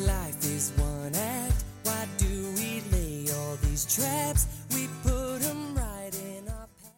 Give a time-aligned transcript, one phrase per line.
[0.00, 1.64] Life is one act.
[1.84, 2.26] Why do
[2.56, 4.48] we lay all these traps?
[4.70, 6.90] We put them right in our path.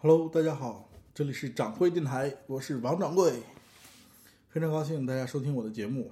[0.00, 3.44] Hello，大家好，这里是掌柜电台，我是王掌柜，
[4.48, 6.10] 非常高兴大家收听我的节目。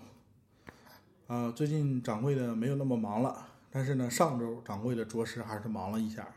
[1.27, 6.29] 啊、最近掌柜的没有那么忙了，但是呢，上周掌柜的着实还是忙了一下。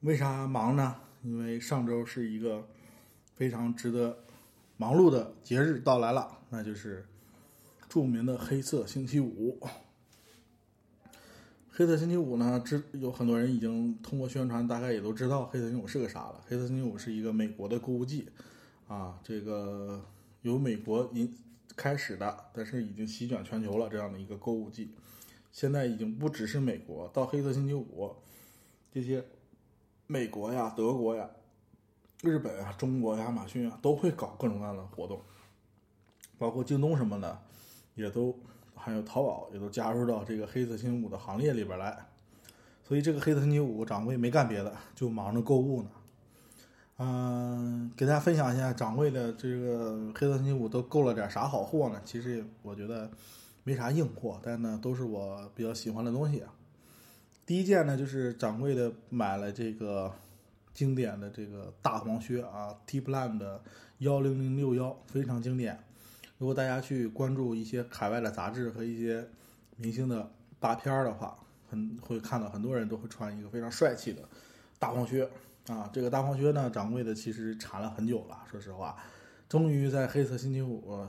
[0.00, 0.96] 为啥忙呢？
[1.22, 2.68] 因为上周是一个
[3.34, 4.18] 非常值得
[4.76, 7.06] 忙碌的节日到来了，那就是
[7.96, 9.58] 著名的黑色星期五。
[11.70, 16.44] 黑色星期五呢，知有很多人已经通过宣传，大概也都知道黑色星期五是个啥了。
[16.46, 18.28] 黑色星期五是一个美国的购物季，
[18.86, 20.04] 啊，这个
[20.42, 21.34] 由美国引
[21.74, 24.90] 开始的，但是已经席卷全球了这样的一个购物季。
[25.50, 28.14] 现在已经不只是美国，到黑色星期五，
[28.92, 29.24] 这些
[30.06, 31.30] 美国呀、德国呀、
[32.20, 35.22] 日本啊、中国、亚马逊啊，都会搞各种各样的活动，
[36.36, 37.42] 包括京东什么的，
[37.96, 38.38] 也都
[38.76, 42.06] 还有淘宝也都加入到这个黑色星期五的行列里边来。
[42.84, 45.90] 所以这个黑色星期五，掌柜没干别的，就忙着购物呢。
[46.98, 52.00] 嗯、给大家分享一下掌柜的这个黑色星期五都购了点啥好货呢？
[52.04, 53.10] 其实我觉得
[53.64, 56.54] 没啥硬货，但呢都是我比较喜欢的东西啊。
[57.44, 60.12] 第一件呢就是掌柜的买了这个
[60.72, 63.62] 经典的这个大黄靴啊，T Plan 的
[63.98, 65.78] 幺零零六幺，非常经典。
[66.38, 69.26] 如果大家去关注一些海外的杂志和一些
[69.76, 71.38] 明星的大片儿的话，
[71.70, 74.22] 很会看到很多人都会穿一个非常帅气的
[74.78, 75.28] 大黄靴
[75.68, 75.88] 啊。
[75.92, 78.96] 这个大黄靴呢，掌柜的其实馋了很久了，说实话，
[79.48, 81.06] 终于在黑色星期五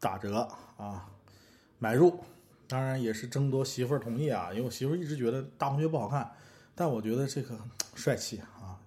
[0.00, 1.08] 打折啊
[1.78, 2.18] 买入。
[2.66, 6.28] 当然也是争夺媳妇儿同意啊，因为我媳妇儿一直觉得大黄靴不好看，
[6.74, 7.56] 但我觉得这个
[7.94, 8.80] 帅气啊，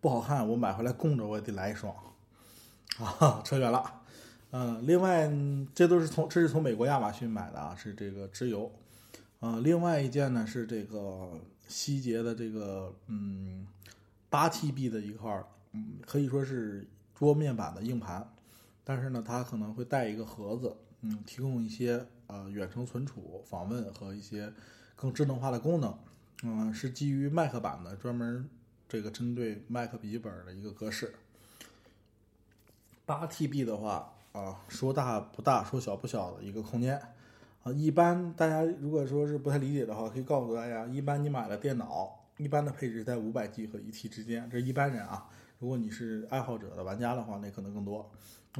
[0.00, 1.92] 不好看我买回来供着我也得来一双
[3.00, 4.01] 啊，扯远了。
[4.54, 5.32] 嗯，另外
[5.74, 8.70] 这都是从这是从美国亚马逊买的啊，是这个直邮。
[9.40, 13.66] 呃，另外一件呢是这个希捷的这个嗯
[14.28, 15.42] 八 TB 的一块，
[15.72, 18.30] 嗯可以说是桌面版的硬盘，
[18.84, 24.52] 但是呢它可能会带一个盒子，嗯，提供一些呃远程存储、访问和一些
[24.94, 25.98] 更智能化的功能。
[26.42, 28.46] 嗯，是基于 Mac 版的，专门
[28.86, 31.14] 这个针对 Mac 笔记本的一个格式。
[33.06, 37.00] 八 TB 的话啊，说大不大，说小不小的一个空间
[37.62, 37.70] 啊。
[37.72, 45.28] 一般大家如果说是不太理解的话，可以告诉大家，一般你买了电脑，一般的配置在五百 G 和一 T 之间，这一般人啊。
[45.58, 48.10] 如果你是爱好者的玩家的话，那可能更多。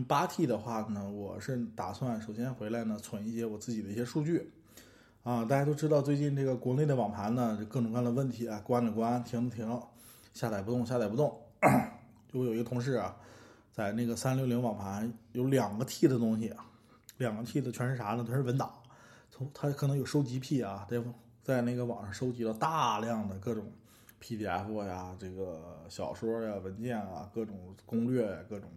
[0.06, 4.52] 八 T 的话呢，我是打算首先回来呢存一些我自己的一些数据
[5.22, 5.44] 啊。
[5.44, 9.82] 大家都知道，最近这个国内的网盘呢，就各种各样的问题啊，关了关，停了停，
[10.32, 11.36] 下载不动，下载不动。
[12.32, 13.16] 就我有一个同事啊，
[13.72, 16.54] 在那个三六零网盘有两个 T 的东西，
[17.16, 18.24] 两个 T 的全是啥呢？
[18.28, 18.70] 它是文档，
[19.30, 21.02] 从它可能有收集癖啊，在
[21.42, 23.72] 在那个网上收集了大量的各种
[24.22, 28.70] PDF 呀、这个小说呀、文件啊、各种攻略呀、各种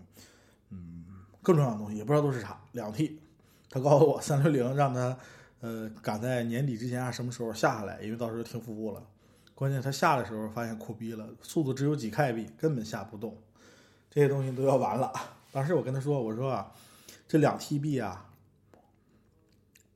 [0.69, 1.05] 嗯
[1.43, 2.59] 更重要的东西，也不知道都是啥。
[2.71, 3.19] 两 T，
[3.69, 5.17] 他告诉我三六零让他
[5.59, 9.03] 呃赶在年底之前啊什么时候下下来，因为到时候停服务了。
[9.53, 13.37] 关键他下的时候发现苦逼了，速度只有几 KB，根本下不动。
[14.15, 15.11] 这些东西都要完了。
[15.51, 16.71] 当时我跟他说：“我说啊，
[17.27, 18.29] 这两 TB 啊，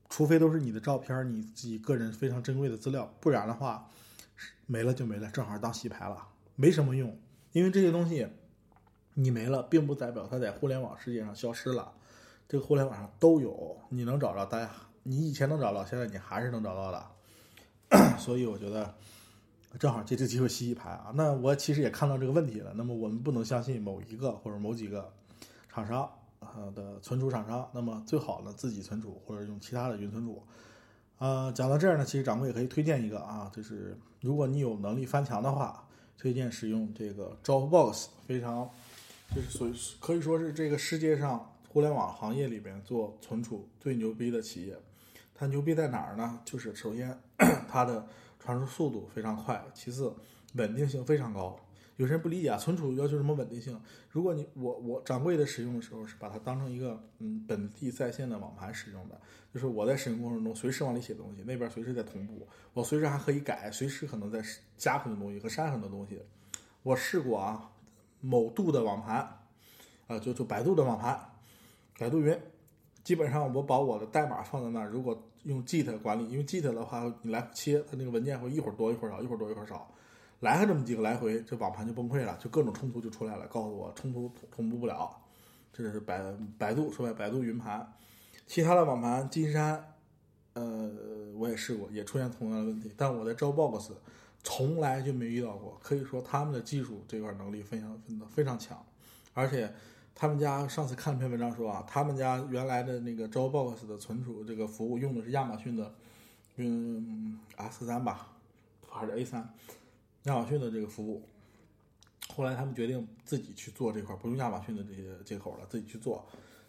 [0.09, 3.89] 除非都是你的照片，你自己个人非常珍贵的资料，不然的话，
[4.65, 7.17] 没了就没了，正好当洗牌了，没什么用。
[7.53, 8.27] 因为这些东西
[9.13, 11.93] 你没了，并不代表它在互联网世界上消失了，
[12.45, 14.69] 这个互联网上都有，你能找着，大家
[15.03, 18.15] 你以前能找到，现在你还是能找到的。
[18.19, 18.93] 所以我觉得。”
[19.77, 21.11] 正好借这机会洗洗牌啊！
[21.13, 22.73] 那我其实也看到这个问题了。
[22.75, 25.13] 那么我们不能相信某一个或者某几个
[25.71, 26.09] 厂商
[26.39, 30.41] 啊的存储厂商，那么最好呢自己存储或者用其他的云存储。
[31.19, 35.87] 呃，讲到这儿呢，其实掌柜也可以推荐一个啊，就是如果你有能力翻墙的话，
[36.17, 38.69] 推荐使用这个 Dropbox，非常
[39.35, 44.75] 就是所以可以说是这个世界上互联网行业里边做存储最牛逼的企业。
[45.35, 46.39] 它牛逼在哪儿呢？
[46.43, 47.17] 就是首先
[47.69, 48.07] 它的
[48.49, 50.11] 传输速度非常快，其次
[50.55, 51.55] 稳定性非常高。
[51.97, 53.79] 有些人不理解啊，存储要求什么稳定性？
[54.09, 59.21] 如果你我我掌柜的使用的时候是把它当成一个嗯本地在线的网盘使用的，
[59.53, 64.41] 就是我在使用过程中随时往里写东西，那边随时在同步，我随时还可以改，随时可能在
[64.77, 66.19] 加很多东西和删很多东西。
[66.81, 67.69] 我试过啊，
[68.19, 69.17] 某度的网盘，
[70.07, 71.19] 啊就就百度的网盘，
[71.99, 72.35] 百度云。
[73.03, 79.89] 基本上我把我的代码放在那儿，如果用 Git 管理，因为 Git 的话你来切，它那个文件会一会儿多一会儿少，一会儿多一会儿少，
[80.41, 85.15] 来回这么几个来回，这网盘就崩溃了，就各种冲突就出来了，告诉我冲突同步不了。
[85.71, 86.21] 这是百
[86.57, 87.87] 百度说白百度云盘。
[88.47, 89.93] 其他的网盘金山，
[90.53, 90.91] 呃，
[91.35, 93.91] 我也试过，也出现同样的问题，但我在 Dropbox
[94.43, 95.79] 从来就没遇到过。
[95.81, 98.83] 可以说他们的技术这块能力非常非常强，
[99.33, 99.71] 而且
[100.21, 105.95] 他们家上次看了篇文章说啊，他们家原来的那个 Dropbox 的存储这个服务用的是亚马逊的，
[106.57, 108.27] 嗯，S 三吧，
[108.89, 109.49] 还是 A 三，
[110.23, 111.23] 亚马逊的这个服务。
[112.35, 116.27] 后来他们决定自己去做这块，不用亚马逊的这些接口了，自己去做。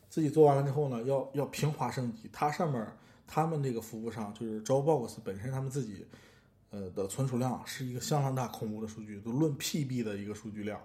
[0.08, 2.30] 自己做完了之后呢，要要平滑升级。
[2.32, 2.86] 它上面
[3.26, 6.06] 他们这个服务上，就是 Dropbox 本身他们自己，
[6.70, 10.80] 呃的存储量是一个相当大、恐怖的数据，都论 PB 的一个数据量。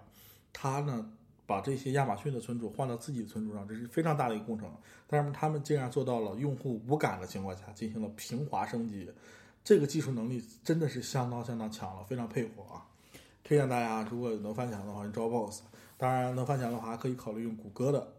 [0.52, 1.12] 它呢
[1.46, 4.70] 把这些亚马逊的存储换到自己的存储上，这是非常大的一个工程。
[5.06, 9.08] 但是他们竟然做到了用户无感的情况下进行了平滑升级，
[9.62, 12.84] 这个技术能力真的是相当相当强了，非常佩服啊！
[13.44, 15.60] 推荐大家如果能翻墙的话，用 Dropbox。
[15.96, 18.12] 当然能翻墙的话，可以考虑用谷歌的。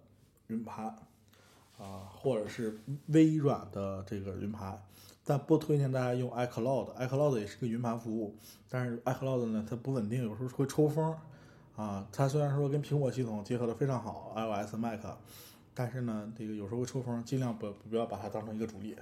[0.47, 0.85] 云盘，
[1.77, 4.81] 啊，或者是微软的这个云盘，
[5.25, 6.95] 但不推荐大家用 iCloud。
[6.95, 8.33] iCloud 也是个云盘服务，
[8.69, 11.13] 但是 iCloud 呢，它不稳定，有时候会抽风。
[11.77, 14.99] 啊，它虽然说跟苹果系统结合的非常好，iOS、Mac，
[15.73, 18.97] 但是呢，这个有时候会抽风，尽量不不要把它当成一个主力。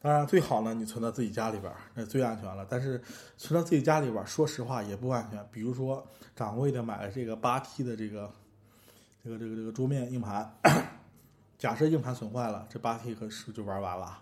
[0.00, 2.66] 当然，最好呢，你存到自己家里边，那最安全了。
[2.68, 3.00] 但是
[3.38, 5.42] 存到自己家里边，说实话也不安全。
[5.50, 6.06] 比如说，
[6.36, 8.30] 掌柜的买了这个八 T 的这个。
[9.24, 10.50] 这个这个这个桌面硬盘，
[11.58, 14.16] 假设硬盘损坏了，这八 T 可是就玩完了。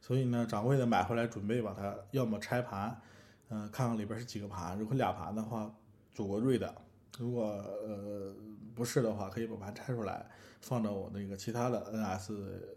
[0.00, 3.00] 所以呢，掌柜的买回来准备把它要么拆盘，
[3.48, 4.78] 嗯，看看里边是几个盘。
[4.78, 5.68] 如果俩盘的话，
[6.14, 6.68] 祖国瑞的；
[7.18, 8.34] 如果呃
[8.74, 10.26] 不是的话，可以把盘拆出来，
[10.60, 12.32] 放到我那个其他的 NS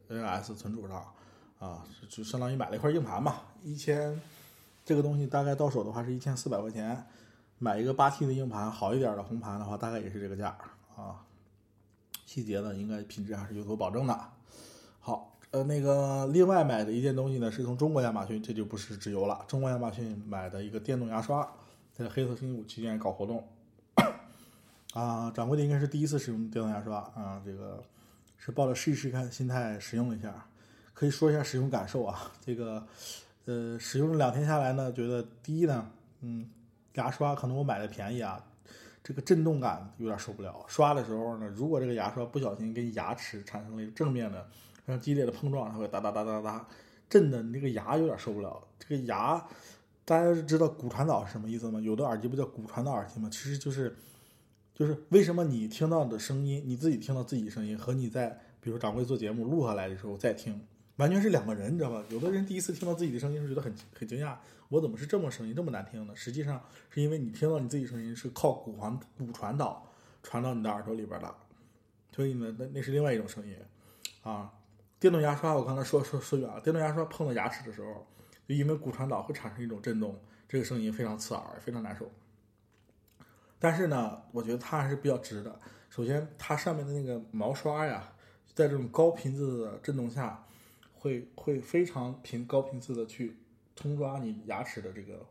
[0.09, 1.05] NS 存储上，
[1.59, 3.41] 啊，就相当于买了一块硬盘嘛。
[3.63, 4.19] 一千
[4.83, 7.05] 这个东西大概到手的话是一千四百块钱，
[7.59, 10.57] 买一个八 T 的硬盘，好一点的红盘的话，大概也是这个价
[10.95, 11.25] 啊。
[12.25, 14.19] 细节呢，应该品质还是有所保证的。
[14.99, 19.45] 好，呃，那个另外买的一件东西呢，是从中国亚马逊，这就不是直邮了。
[19.47, 21.49] 中国亚马逊买的一个电动牙刷，
[21.93, 23.47] 在黑色星期五期间搞活动。
[24.95, 27.83] 啊，掌柜的应该是第一次使用电动牙刷啊，这个
[28.38, 30.47] 是抱着试一试看心态使用了一下，
[30.94, 32.31] 可以说一下使用感受啊。
[32.39, 32.81] 这个，
[33.44, 36.50] 呃，使用了两天下来呢，觉得第一呢，嗯，
[36.94, 38.42] 牙刷可能我买的便宜啊。
[39.03, 40.65] 这个震动感有点受不了。
[40.68, 44.48] 刷的时候呢，如果这个牙刷不小心跟牙齿产生了正面的
[44.86, 46.65] 非常激烈的碰撞，它会哒哒哒哒哒
[47.09, 48.63] 震的，你这个牙有点受不了。
[48.80, 49.45] 这个牙，
[50.06, 51.81] 大家知道骨传导是什么意思吗？
[51.81, 53.30] 有的耳机不叫骨传导耳机吗？
[53.30, 53.95] 其实就是，
[54.75, 60.62] 就是为什么你听到的声音，你自己听到自己声音，和你在比如掌柜做节目录下来的时候再听。
[60.98, 62.04] 完全是两个人，你知道吧？
[62.10, 64.36] 有的人第一次听到自己的声音，是觉得很很惊讶，
[64.69, 66.13] 我怎么是这么声音这么难听呢？
[66.16, 69.86] 实际上是因为你听到你自己声音是靠骨传骨传导
[70.24, 71.36] 传到你的耳朵里边的，
[72.13, 73.56] 所以呢，那那是另外一种声音
[74.24, 74.51] 啊。
[74.98, 78.07] 电动牙刷我刚才说说说远了，电动牙刷碰到牙齿的时候，
[78.48, 80.18] 就因为骨传导会产生一种震动，
[80.48, 82.10] 这个声音非常刺耳，非常难受。
[83.59, 85.59] 但是呢，我觉得它还是比较值的。
[85.89, 88.13] 首先，它上面的那个毛刷呀，
[88.53, 90.41] 在这种高频次的震动下。
[90.97, 93.37] 会会非常频高频次的去
[93.75, 95.24] 冲刷你牙齿的这个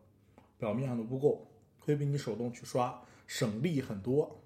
[0.56, 1.36] 表面上的污垢，
[1.80, 4.40] 会比你手动去刷省力很多。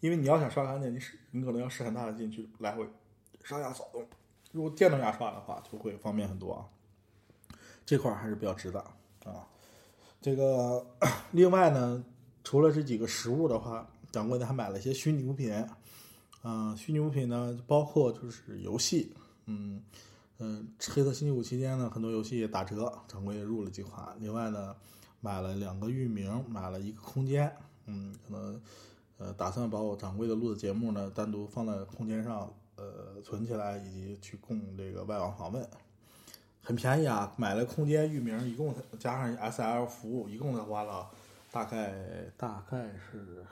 [0.00, 2.88] 因为你要想刷干净，你使你可能要使很大的劲去来回
[3.44, 4.02] 上下扫动。
[4.52, 6.64] 如果电动牙刷的话，就会方便很多啊。
[7.84, 8.80] 这块还是比较值的
[9.26, 9.46] 啊。
[10.22, 10.86] 这个
[11.32, 12.02] 另外呢，
[12.44, 15.52] 除了这几个实物的话，掌柜的还买了一些虚拟物品。
[16.42, 19.12] 嗯，虚拟物品呢，包括就是游戏，
[19.46, 19.82] 嗯。
[20.42, 24.08] 嗯，黑色星期五期间呢，很多游戏打折，掌柜也入了几款。
[24.18, 24.74] 另外呢，
[25.20, 27.54] 买了两个域名，买了一个空间。
[27.84, 28.58] 嗯，可能
[29.18, 35.68] 呃，打算把我掌柜的录的节目呢，单独放在空间上，呃，存起来，以及去供这个外网访问。
[36.62, 41.06] 很便宜啊，买了空间域名，一共加上 SL 服务，一共才花了
[41.50, 41.92] 大概
[42.36, 43.44] 大概是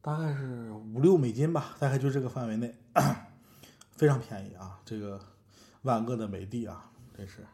[0.00, 2.74] 大概是五六美金吧，大概就这个范围内，
[3.96, 5.20] 非常便宜啊，这个。
[5.82, 7.44] 万恶的美的啊，真是。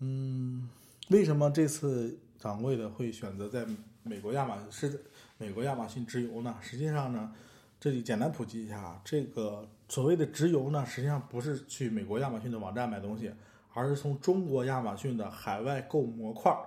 [0.00, 0.68] 嗯，
[1.08, 3.66] 为什么这次掌柜的会选择在
[4.02, 5.06] 美国亚马是
[5.38, 6.54] 美国亚马逊直邮呢？
[6.60, 7.32] 实际上呢，
[7.80, 13.32] 这里简单普及一下，这个所谓的直邮呢，实际上不是去美国亚马逊的网站买东西，
[13.72, 16.60] 而是从中国亚马逊的海外购模块儿。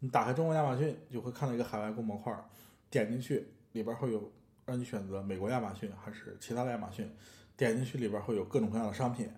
[0.00, 2.32] 你打开中国亚马逊，就会看到一个海外购模块，
[2.90, 4.30] 点进去里边会有
[4.64, 7.10] 让你选择美国亚马逊还是其他的亚马逊，
[7.56, 9.30] 点进去里边会有各种各样的商品。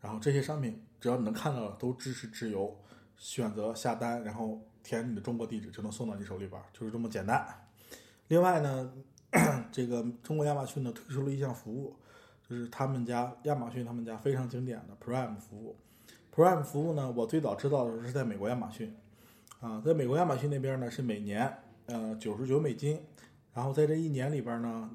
[0.00, 2.74] 然后这些商品只要你能看到的都支持直邮，
[3.16, 7.46] 选择下单，然后填你的中国地址就能送到你手里边，就是这么简单。
[8.28, 8.92] 另外呢，
[9.70, 11.94] 这个中国亚马逊呢推出了一项服务，
[12.48, 15.76] 就是他们家亚马逊他们家非常经典的 Prime 服务。
[16.34, 18.96] Prime 服务呢，我最早知道的是在美国亚马逊，
[19.60, 21.52] 啊，在美国亚马逊那边呢是每年
[21.86, 22.98] 呃九十九美金，
[23.52, 24.90] 然后在这一年里边呢，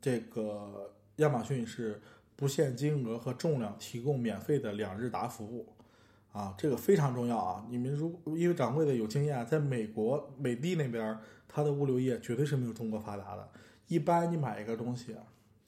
[0.00, 2.00] 这个亚马逊是
[2.34, 5.68] 不限金额和重量提供免费的两日达服务，
[6.32, 7.64] 啊，这个非常重要啊！
[7.70, 13.48] 你们如因为掌柜的有经验，在美国美的那边，它的物流业绝对是没有中国发达的。
[13.86, 15.14] 一般你买一个东西，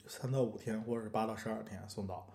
[0.08, 2.26] 三到五天或者是八到十二天送到，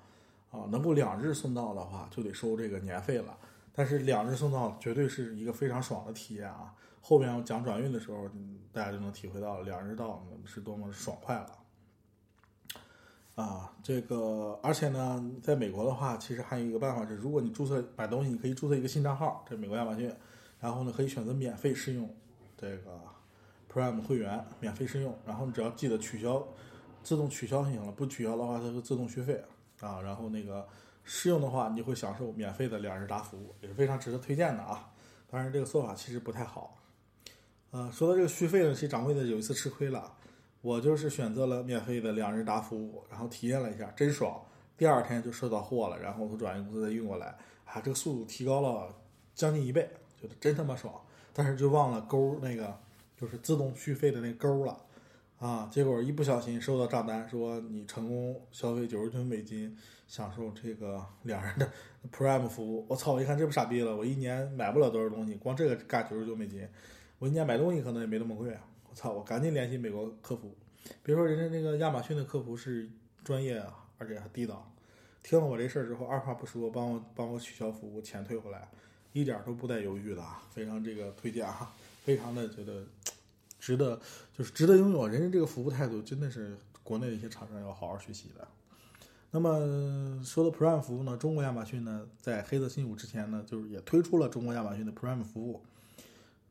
[0.52, 3.38] 啊，能够两日送到的话，就得收这个年费了。
[3.78, 6.74] 但是两日送到绝对是一个非常爽的体验啊！
[7.00, 8.28] 后面我讲转运的时候，
[8.74, 11.52] 大家就能体会到两日到是多么爽快了。
[13.36, 20.12] 啊，这个而且呢，在美国的话，其实还有一个办法是，如果你注册买东西，你可以注册一个新账号，这美国亚马逊，
[20.60, 22.12] 然后呢可以选择免费试用
[22.58, 23.00] 这个
[23.72, 26.44] Prime 会员，免费试用，然后你只要记得取消，
[27.04, 29.40] 自动取消就行了，不取消的话它就自动续费
[29.82, 30.02] 啊。
[30.02, 30.68] 然后那个
[31.08, 34.92] 试用的话，你就会享受免费的两日达服务，也是非常值得推荐的啊。
[35.32, 36.78] 当然这个做法其实不太好。
[37.72, 40.14] 呃，说到这个续费呢，其实掌柜的有一次吃亏了。
[40.62, 44.44] 我就是选择了免费的两日达服务，然后体验了一下，真爽。
[44.76, 47.28] 第二天就收到货了，然后从转运公司再运过来，
[47.64, 48.94] 啊，这个速度提高了
[49.34, 50.94] 将近一倍，觉得真他妈爽。
[51.34, 52.78] 但是就忘了勾那个
[53.16, 54.78] 就是自动续费的那勾了，
[55.40, 59.78] 啊，结果一不小心收到账单说你成功消费九十九美金，
[60.08, 61.72] 享受这个 两人的
[62.12, 62.84] Prime 服务。
[62.90, 63.14] 我操！
[63.14, 66.68] 我一看这不傻逼了，我一年买不了多少东西，光这个干九十九美金，
[67.20, 68.62] 我一年买东西可能也没那么贵啊。
[68.90, 69.12] 我操！
[69.12, 70.56] 我赶紧联系美国客服，
[71.04, 72.90] 别说人家那个亚马逊的客服是
[73.24, 74.74] 专业啊，而且还地道。
[75.22, 78.68] 听了我这事儿之后，二话不说帮我帮我取消服务，钱退回来，
[79.14, 80.42] 一点都不带犹豫的啊！
[80.50, 81.72] 非常这个推荐啊，
[82.04, 82.84] 非常的觉得
[83.68, 84.00] 值得，
[84.32, 85.06] 就是值得拥有。
[85.06, 88.48] 人家这个服务态度真的是国内的一些厂商要好好学习的。
[89.32, 95.62] 那么说到 Prime 服务呢，中国亚马逊呢，在黑色星期五之前呢，就是也推出了中国亚马逊的 Prime 服务。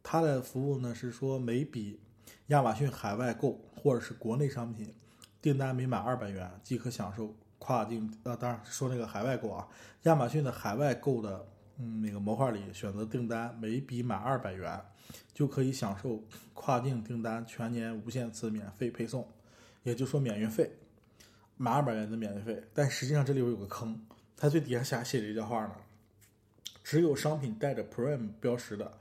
[0.02, 1.98] 它的服务呢是说每笔
[2.48, 4.92] 亚马逊海外购或者是国内商品
[5.40, 9.66] 订单每满二百元即可享受跨境呃，当然说那个海外购啊，
[10.02, 14.78] 亚马逊的海外购的嗯那个模块里选择订单每笔满二百元
[15.32, 16.22] 就可以享受
[16.54, 19.26] 跨境订单全年无限次免费配送，
[19.82, 20.70] 也就是说免运费，
[21.56, 22.62] 满二百元的免运费。
[22.72, 24.00] 但实际上这里边有个坑，
[24.36, 25.72] 它最底下下写着一句话呢，
[26.82, 28.92] 只有商品带着 Prime 标识的。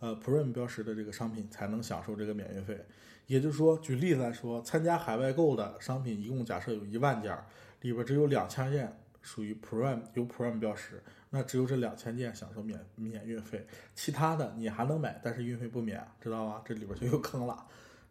[0.00, 2.78] 呃，Prime 标识的这个商品才能享受这个免运费。
[3.26, 7.34] 也就是说，举例子来说，参加海外购的商品一共假设有一万件，
[7.80, 11.02] 里边只有两千件属于 Prime 有 Prime 标识，
[11.34, 16.62] 那只有这两千件享受免免运费，其他的你还能买，但是运费不免，知道吗？
[16.64, 17.66] 这里边就有坑了。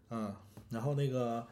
[0.10, 0.36] 嗯，
[0.70, 1.48] 然后那个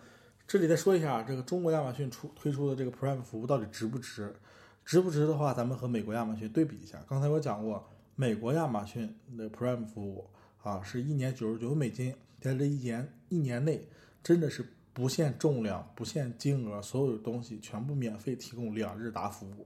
[0.46, 4.36] 这里再说一下，这个中国亚马逊出推出的这个 Prime 服务到底值不值？
[4.84, 7.02] 值不值的话，咱们和美国亚马逊对比一下。
[7.08, 7.88] 刚才我讲过。
[8.14, 10.30] 美国亚马逊的 Prime 服务
[10.62, 13.88] 啊，是一年九十九美金，在这一年一年内，
[14.22, 14.64] 真的是
[14.94, 19.66] 不限重量、不限金额，所有东西全部免费提供两日达服务，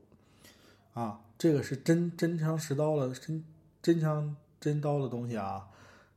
[0.95, 3.43] 啊，这个是真真枪实刀的真
[3.81, 5.67] 真枪真刀的东西啊！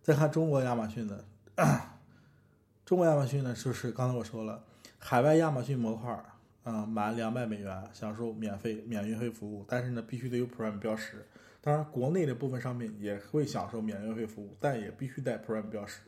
[0.01, 1.25] 再看中国亚马逊的，
[2.87, 4.63] 中国亚马逊呢，就是刚才我说了，
[4.99, 6.25] 海外亚马逊模块，
[6.63, 11.27] 啊，满两百美元享受免费免运费服务，但是呢，必须得有 Prime 标识。
[11.61, 16.03] 当然，国内的部分商品也会享受免运费服务，但也必须带 Prime 标识。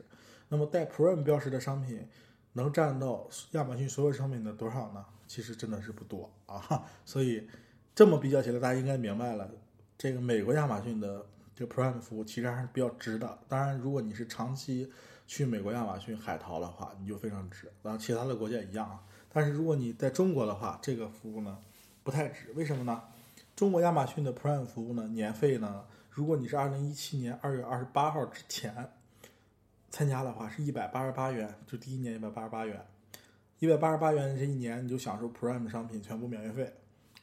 [0.47, 2.07] 那么带 Prime 标识的商品
[2.53, 5.05] 能占到亚马逊所有商品的多少呢？
[5.27, 6.85] 其实真的是不多啊。
[7.05, 7.47] 所以
[7.93, 9.49] 这么比较起来，大家应该明白了，
[9.97, 13.37] 这个美国亚马逊的这个 Prime 服务其实还是比较值的。
[13.47, 14.91] 当然，如果你是长期
[15.27, 17.71] 去美国亚马逊海淘的话，你就非常值。
[17.83, 19.03] 然后，其他的国家也一样啊。
[19.33, 21.57] 但是如果你在中国的话，这个服务呢
[22.03, 22.51] 不太值。
[22.55, 23.01] 为什么呢？
[23.55, 28.89] 中国亚马逊的 Prime 服务呢，年费呢，如果你是二零一七年二月二十八号之前
[29.89, 32.83] 参加的话，是一百八十八元，就第一年一百八十八元，
[33.59, 36.73] 一百八十八元这一年你就享受 Prime 商品全部免运费，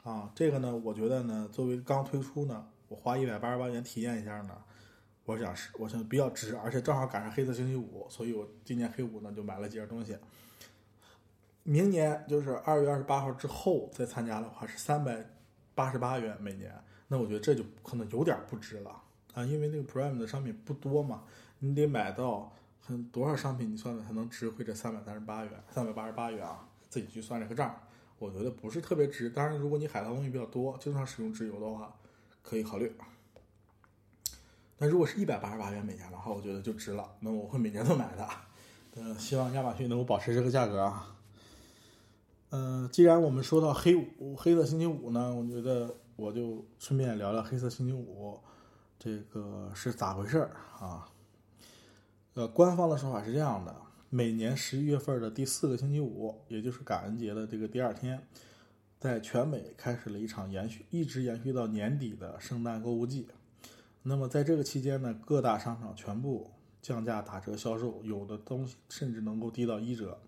[0.03, 4.55] 啊，这个呢，我觉得呢，作为刚推出呢，我花一百八十八元体验一下呢，
[5.25, 10.17] 我想是我想比较值，而且正好赶上黑色星期五，所以我今年黑五呢就买了几件东西。
[11.63, 15.25] 明年就是二月二十八号之后再参加的话是三百。
[15.75, 16.73] 八十八元每年，
[17.07, 19.01] 那我觉得这就可能有点不值了
[19.33, 21.23] 啊，因为那个 Prime 的商品不多嘛，
[21.59, 22.51] 你得买到
[22.81, 27.73] 很多少商品，你算算才能值回这三百三十八元，三百八十八元啊，自己去算这个账，
[28.19, 29.29] 我觉得不是特别值。
[29.29, 31.95] 当然，如果你海淘东西比较多，经常使用直邮的话，
[32.43, 32.93] 可以考虑。
[34.77, 38.27] 但如果是一百八十八元每年的话，我觉得就值了，那我会每年都买的。
[38.95, 41.15] 嗯，希望亚马逊能够保持这个价格啊。
[42.51, 48.39] 嗯、既然我们说到黑五、黑色星期五呢，我觉得我就顺便聊聊黑色星期五
[48.97, 51.07] 这个是咋回事儿啊？
[52.33, 53.75] 呃，官方的说法是这样的：
[54.11, 58.19] 每年十一月份的第四个星期五，也就是感恩节的这个第二天，
[58.99, 63.27] 在全美开始了一场延续一直延续到年底的圣诞购物季。
[64.01, 66.49] 那么在这个期间呢，各大商场全部
[66.81, 70.19] 降价打折销售，有的东西甚至能够低到一折。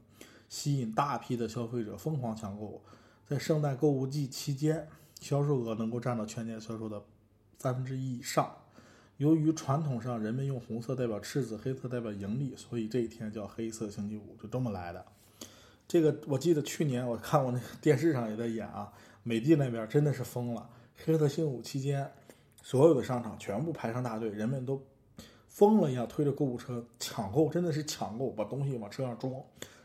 [0.48, 2.84] 吸引大批的消费者疯狂抢购。
[3.26, 4.88] 在圣诞购物季期间，
[5.20, 7.02] 销售额能够占到全年销售的
[7.58, 8.56] 三分之一以上。
[9.22, 15.06] 由于传统上人们用红色代表赤字，黑色代表盈利，所以这一天叫黑色星期五，就这么来的。
[15.88, 20.68] 这个我记得去年我看过那个 电视上也在演啊，美的那边真的是疯了。
[21.06, 22.12] 黑色星期五期间，
[22.64, 24.82] 所有的商场全部排上大队，人们都
[25.48, 29.32] 疯了一样推着购物车抢购，真的是抢购，把东西往车上装。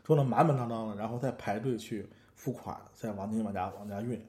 [0.03, 4.19] 装的满满当当的，然后再排队去付款，再往你往家往家运，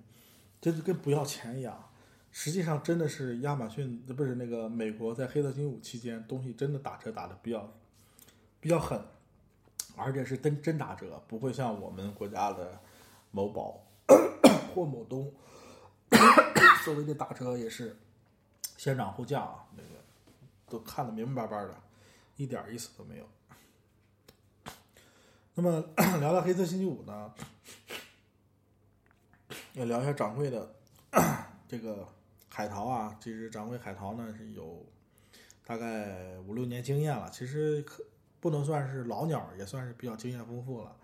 [0.60, 1.87] 真是跟不要钱一样。
[2.30, 7.72] 实际上，真的是亚马逊不是那个美国在黑色星期五期间，东西真的打折打的比较
[8.60, 9.02] 比较狠，
[9.96, 12.78] 而且是真真打折，不会像我们国家的
[13.30, 13.82] 某宝
[14.74, 15.32] 或某东
[16.84, 17.96] 所谓的打折也是
[18.76, 19.88] 先涨后降啊，那个
[20.68, 21.74] 都看得明明白白的，
[22.36, 23.28] 一点意思都没有。
[25.54, 25.80] 那么
[26.20, 27.34] 聊聊黑色星期五呢，
[29.72, 30.74] 要聊一下掌柜的
[31.66, 32.06] 这个
[32.58, 33.16] 海淘啊。
[33.20, 34.84] 其实掌柜海淘呢是有
[35.64, 38.02] 大概五六年经验了，其实可
[38.40, 40.96] 不能算是老鸟，也算是比较经验丰富了。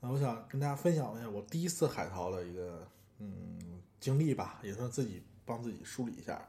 [0.00, 2.86] 那我想跟大家分享一下我第一次海淘的一个
[3.18, 6.46] 嗯经历吧，也算自己帮自己梳理一下。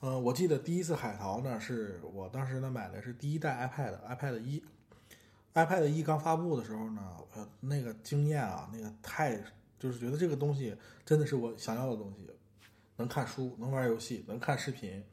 [0.00, 4.64] 呃，我记得第一次海淘呢，是我当时呢买的是第一代 iPad，iPad 一。
[5.52, 7.02] iPad 一刚发布的时候呢，
[7.34, 9.38] 呃，那个经验啊，那个太
[9.78, 12.30] 就是觉得这个东西真的是我想要的东西，
[12.96, 15.04] 能看书，能玩游戏，能看视频，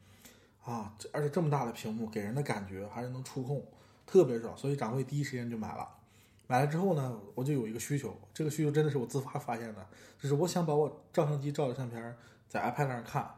[0.64, 3.64] 啊，而且这么大的屏幕，给人的感觉还是能触控，
[4.06, 4.56] 特别爽。
[4.56, 5.88] 所以掌柜第一时间就买了。
[6.46, 9.86] 买了之后呢，我就有一个需求，这个需求真的是我自发发现的，
[10.20, 12.16] 就是我想把我照相机照的相片
[12.48, 13.34] 在 iPad 上看。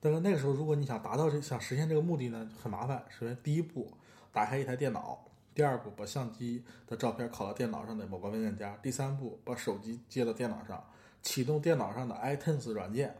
[0.00, 3.04] 但是那个时候，如果你想达到这想实现这个目的呢，很麻烦。
[3.10, 3.92] 首先第一步，
[4.32, 5.24] 打开一台电脑。
[5.54, 8.78] 第二步，把相机的照片拷到电脑上的某个文件夹。
[8.80, 10.82] 第三步，把手机接到电脑上，
[11.20, 13.16] 启动电脑上的 iTunes 软件，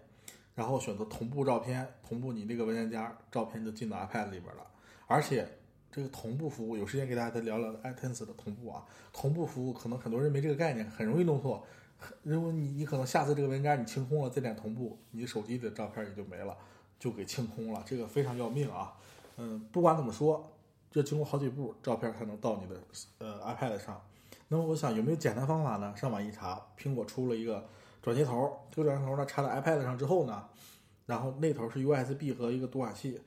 [0.59, 4.67] 然后选择同步照片，同步你这个文件夹，照片就进到 iPad 里边了。
[5.07, 5.49] 而且
[5.89, 8.85] 这个同步服务，有时间给大家再聊聊 iTunes 的同步啊。
[9.13, 11.65] 同步服务可能很多人没这个概念，很容易弄错。
[12.25, 16.57] 如果你你可能下次这个文件夹你清空了，再点同步，你手机的照片也就没了，
[16.99, 17.81] 就给清空了。
[17.87, 18.95] 这个非常要命啊。
[19.37, 20.53] 嗯，不管怎么说。
[20.91, 22.81] 这经过好几步，照片才能到你的
[23.19, 24.03] 呃 iPad 上。
[24.49, 25.95] 那么我想有没有简单方法呢？
[25.95, 27.69] 上网一查，苹果出了一个
[28.09, 30.49] 转接头，这个转接头呢插在 iPad 上之后呢，
[31.05, 33.21] 然后那头是 USB 和一个读卡器，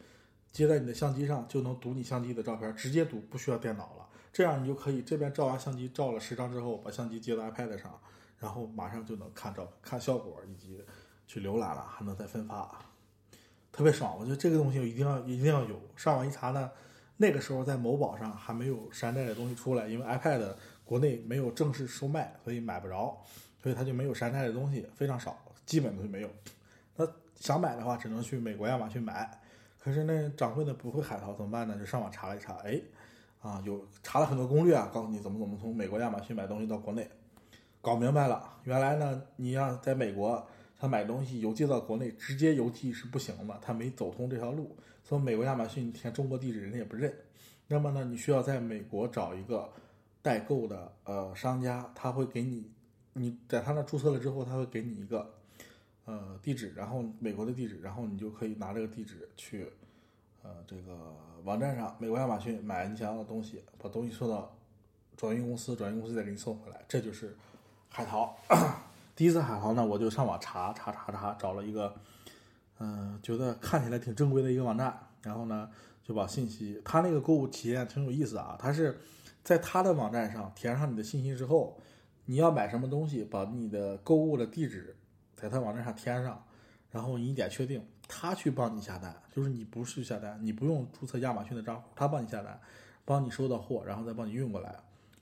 [0.51, 4.07] 接在你的相机上就能读你相机的照片，直接读，不需要电脑了。
[4.33, 7.99] 这样你就可以这边照完相机照了十张之后，把相机接到 iPad 上，
[8.39, 10.83] 然后马上就能看照看效果以及
[11.27, 12.83] 去浏览了，还能再分发，
[13.71, 14.17] 特别爽。
[14.17, 15.79] 我觉得这个东西一定要一定要有。
[15.95, 16.71] 上网一查呢。
[17.17, 23.15] 那个时候在某宝上还没有山寨的东西出来，因为 iPad 国内没有正式售卖，所以买不着，
[23.61, 26.29] 所以它就没有山寨的东西，非常少，基本都没有。
[26.95, 29.39] 那想买的话，只能去美国亚马逊买。
[29.79, 31.75] 可是那掌柜的不会海淘怎么办呢？
[31.77, 32.79] 就上网查了一查，哎，
[33.41, 37.09] 啊，有查了很多攻略啊，告诉你怎么怎么从美国亚马逊买东西到国内，
[37.81, 38.57] 搞明白了。
[38.65, 40.47] 原来呢，你要在美国
[40.79, 44.75] 他买东西邮寄到国内，直接邮寄是不行的，他没走通这条路。
[45.03, 47.11] 从美国亚马逊填中国地址，人家也不认。
[47.67, 49.67] 那么呢，你需要在美国找一个
[50.21, 52.71] 代购的呃商家，他会给你，
[53.13, 55.33] 你在他那注册了之后，他会给你一个
[56.05, 59.67] 呃地址，然后美国的地址，然后你就可以拿这个地址去
[60.43, 64.55] 呃这个网站上，美国亚马逊买你想要的东西，把东西送到
[65.15, 67.35] 转运公司，转运公司再给你送回来，这就是
[67.89, 68.37] 海淘。
[69.15, 71.95] 第一次海淘呢，我就上网查查查查，找了一个。
[72.83, 75.69] 嗯，觉得看起来挺正规的一个网站，然后呢，
[76.03, 78.57] 就把信息，他那个购物体验挺有意思啊。
[78.59, 78.99] 他是
[79.43, 81.77] 在他的网站上填上你的信息之后，
[82.31, 84.95] 你要买什么东西，把你的购物的地址
[85.35, 86.41] 在他网站上填上，
[86.89, 92.57] 然后你点确定，他去帮你下单，就是你不是下单，你不用注册亚马逊的账户，他帮你下单，
[93.03, 94.73] 帮你收到货，然后再帮你运过来，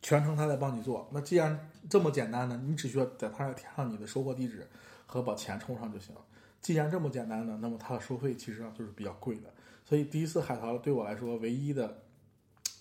[0.04, 1.10] 全程他在帮你做。
[1.12, 4.68] 那既然这么简单呢，你只需要在他那填上你的收货地址
[5.08, 6.14] 和把钱充上就行。
[6.62, 9.52] 既然这么简单呢，那么它的收费其实上就是比较贵的。
[9.84, 12.04] 所以第一次海淘对我来说唯一的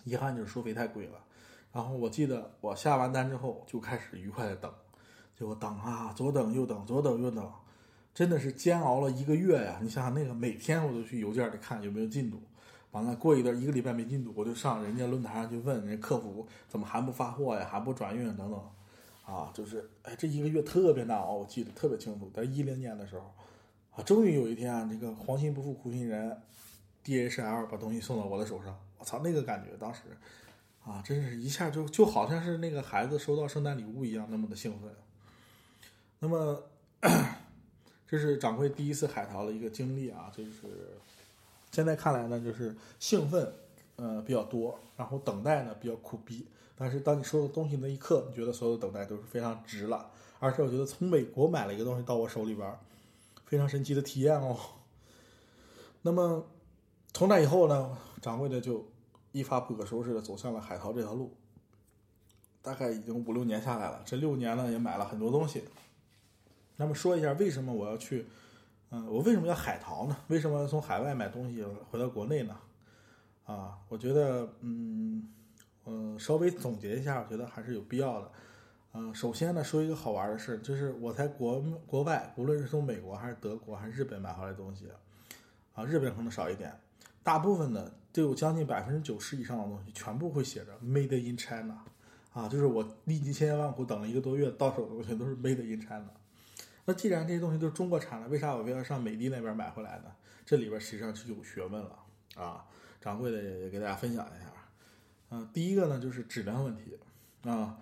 [0.04, 1.18] 遗憾就是收费太贵了。
[1.72, 4.72] 然后我记得我下完单之后就开始愉快的等，
[5.38, 7.52] 结果等啊，左等右等，左等右等，
[8.14, 9.78] 真的是煎熬了一个月呀！
[9.82, 12.40] 你想想那个，每天我都去邮件里看有没有进度，
[12.92, 18.60] 完了过一段一个礼拜没进度，我就上人家论坛上去问人家客服怎么还不发货呀，还不转运等等，
[19.26, 23.30] 啊，就是哎这一个月特别难熬，我记得特别清楚，在一零年的时候，
[23.94, 26.34] 啊，终于有一天啊，这个黄心不负苦心人
[27.04, 30.00] ，DHL 把东西送到我的手上，我操，那个感觉当时。
[30.88, 34.90] 啊，真是一下就就好像是那个孩子收到圣诞礼物一样，那么的兴奋。
[36.18, 36.62] 那么，
[38.08, 40.96] 这是掌柜第一次海淘的一个经历啊，就是
[41.70, 43.52] 现在看来呢，就是兴奋，
[43.96, 46.46] 呃比较多，然后等待呢比较苦逼。
[46.74, 50.10] 但是当你收到东西那一刻，你觉得所有的等待都是非常值了。
[50.38, 52.78] 而且我觉得从美国买了一个东西到我手里边，
[53.44, 54.58] 非常神奇的体验哦。
[56.00, 56.46] 那么
[57.12, 58.84] 从那以后呢，掌柜的就。
[59.32, 61.36] 一发不可收拾的走向了海淘这条路，
[62.62, 64.02] 大概已经五六年下来了。
[64.04, 65.64] 这六年呢，也买了很多东西。
[66.76, 68.26] 那么说一下，为什么我要去？
[68.90, 70.16] 嗯，我为什么要海淘呢？
[70.28, 72.56] 为什么从海外买东西回到国内呢？
[73.44, 75.28] 啊，我觉得，嗯，
[75.84, 78.30] 嗯，稍微总结一下，我觉得还是有必要的。
[78.94, 84.86] 嗯，首先呢，说一个好玩的事，就是我在国国外，无论是从美国还是德国还是日本买回来的东西，
[85.74, 86.72] 啊，日本可能少一点。
[87.22, 91.78] 大部分的都有将近百分之九十以上的东西，全部会写着 “Made in China”，
[92.32, 96.10] 啊，就是我历尽千辛万苦等了一个多月到手的东西都是 “Made in China”。
[96.84, 100.04] 那既然这些东西都是中国产的，为啥我非要上美的那边买回来呢？
[100.44, 101.98] 这里边实际上是有学问了
[102.36, 102.64] 啊！
[103.00, 104.46] 掌柜的也给大家分享一下。
[105.30, 106.98] 嗯，第一个呢就是质量问题
[107.42, 107.76] 啊，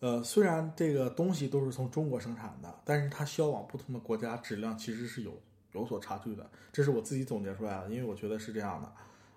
[0.00, 5.40] 呃，虽然这个东西都是从中国生产的，但是它销往不同的国家，质量其实是有。
[5.72, 8.92] 有所差距的，这是我自己总结出来的，因为我觉得是这样的，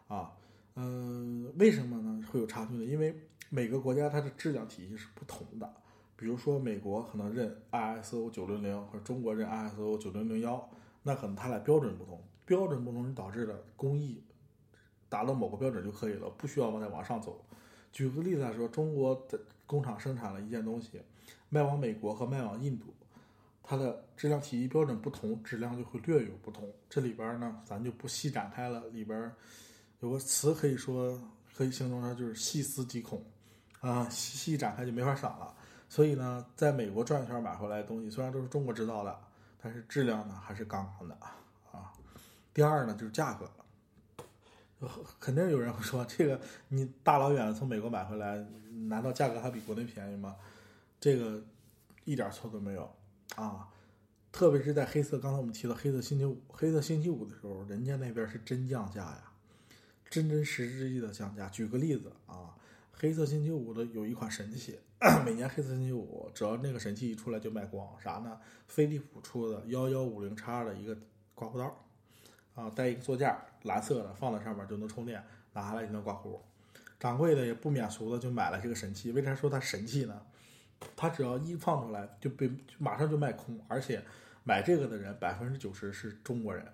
[0.08, 0.32] 啊，
[0.76, 2.24] 嗯，为什么呢？
[2.32, 2.84] 会有差距呢？
[2.86, 3.16] 因为
[3.50, 5.74] 每个国家它的质量体系是不同的，
[6.16, 10.70] 比如说美国可能认 ISO 九零零，或者中国认 ISO 九零零幺，
[11.04, 14.24] 那可能它俩标准不同，标准不同导致的工艺
[15.10, 17.44] 达到某个标准就可以了，不需要往再往上走。
[17.92, 21.02] 举个例子来说，中国的工厂生产了一件东西，
[21.50, 22.94] 卖往美国和卖往印度。
[23.70, 26.72] 它的质量体系标准不同，质量就会略有不同。
[26.90, 28.88] 这里边呢，咱就不细展开了。
[28.90, 29.30] 里边
[30.00, 31.20] 有个词可以说
[31.56, 33.24] 可以形容它，就是细思极恐
[33.80, 35.54] 啊，细细展开就没法想了。
[35.90, 39.20] 所以呢，在美国转一圈买回来的东西，虽然都是中国制造的，
[39.62, 41.16] 但是质量呢还是杠杠的
[41.72, 41.94] 啊。
[42.54, 43.50] 第二呢，就是价格，
[45.20, 48.38] 肯定有人会说，这个你大老远从美国买回来，
[48.90, 50.36] 难道价格还比国内便宜吗？
[51.00, 51.42] 这个
[52.04, 52.92] 一点错都没有。
[53.36, 53.68] 啊，
[54.32, 59.27] 特别是在黑色，刚才我们提到黑色星期五，黑色星期五的时候，人家那边是真降价呀，
[60.10, 61.48] 真真实实意的降价。
[61.50, 62.56] 举个例子啊，
[62.94, 64.80] 黑色星期五的有一款神器，
[65.26, 67.88] 每年黑色星期五，只要那个神器一出来就卖光。
[68.00, 68.40] 啥呢？
[68.68, 70.98] 飞利浦出的幺幺五零叉的一个
[71.36, 71.86] 刮胡刀，
[72.56, 76.42] 啊，带一个座架，蓝色的，放在上面就能充电，拿下来就能刮胡。
[77.00, 79.12] 掌柜的也不免俗的就买了这个神器。
[79.12, 80.22] 为啥说它神器呢？
[80.96, 84.04] 它只要一放出来就被马上就卖空，而且
[84.44, 86.66] 买这个的人百分之九十是中国人，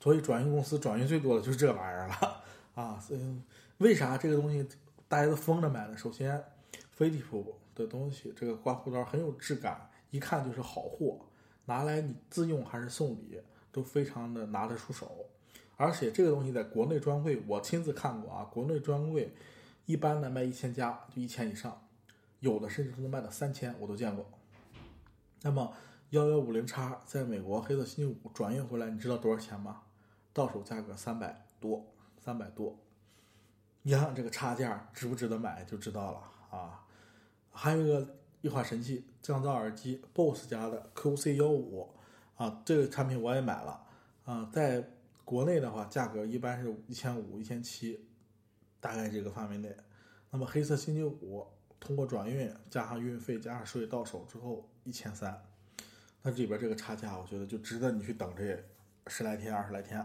[0.00, 2.37] 所以转运公司转运最多的就是这玩意儿了
[2.78, 2.96] 啊！
[3.00, 3.20] 所以
[3.78, 4.64] 为啥这个东西
[5.08, 5.96] 大家都疯着买呢？
[5.96, 6.40] 首先，
[6.92, 11.18] 飞利浦的东西这个刮胡刀很有质感，一看就是好货，
[11.64, 15.26] 拿来你自用还是送礼都非常的拿得出手。
[15.76, 19.34] 而且这个东西在国内专柜我亲自看过啊，国内专柜
[19.86, 21.84] 一般的卖一千加就一千以上。
[22.38, 24.24] 有的甚至都能卖到三千，我都见过。
[25.42, 25.74] 那么
[26.10, 29.82] 幺幺五零叉在美国黑色星期五转运回来，你知道多少钱吗？
[30.32, 31.84] 到手价格三百多，
[32.28, 32.78] 三百多。
[33.80, 36.84] 你想想这个差价值不值得买，就知道了啊。
[37.50, 41.90] 还有一个一款神器降噪耳机，BOSS 家的 QC 幺五
[42.36, 43.82] 啊，这个产品我也买了
[44.24, 44.50] 啊。
[44.52, 44.86] 在
[45.24, 48.06] 国内的话，价格一般是一千五、一千七，
[48.78, 49.74] 大概这个范围内。
[50.28, 51.46] 那么黑色星期五。
[51.80, 55.40] 通过转运加上运费加上税到手之后一千三，
[56.22, 58.62] 那里边这个差价，我觉得就值得你去等这
[59.06, 59.98] 十来天二十来天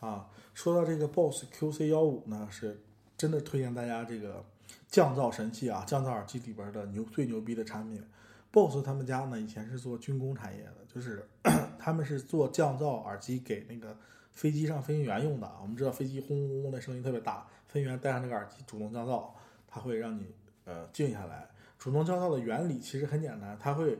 [0.00, 0.28] 啊。
[0.54, 2.80] 说到这个 BOSS QC 幺五呢，是
[3.16, 4.44] 真的推荐大家这个
[4.88, 8.02] 降噪神器啊，降噪耳机里边的牛最牛逼的产品。
[8.50, 11.26] BOSS 他们家呢以前是做军工产业的，就是
[11.78, 13.96] 他们是做降噪耳机给那个
[14.32, 15.50] 飞机上飞行员用的。
[15.60, 19.28] 我们知道飞机轰轰轰的声音特别大，飞行员戴上这个耳机主动降噪，
[19.66, 20.34] 它会让你。
[20.70, 23.98] 呃，静下来，主动降噪的原理其实很简单，它会，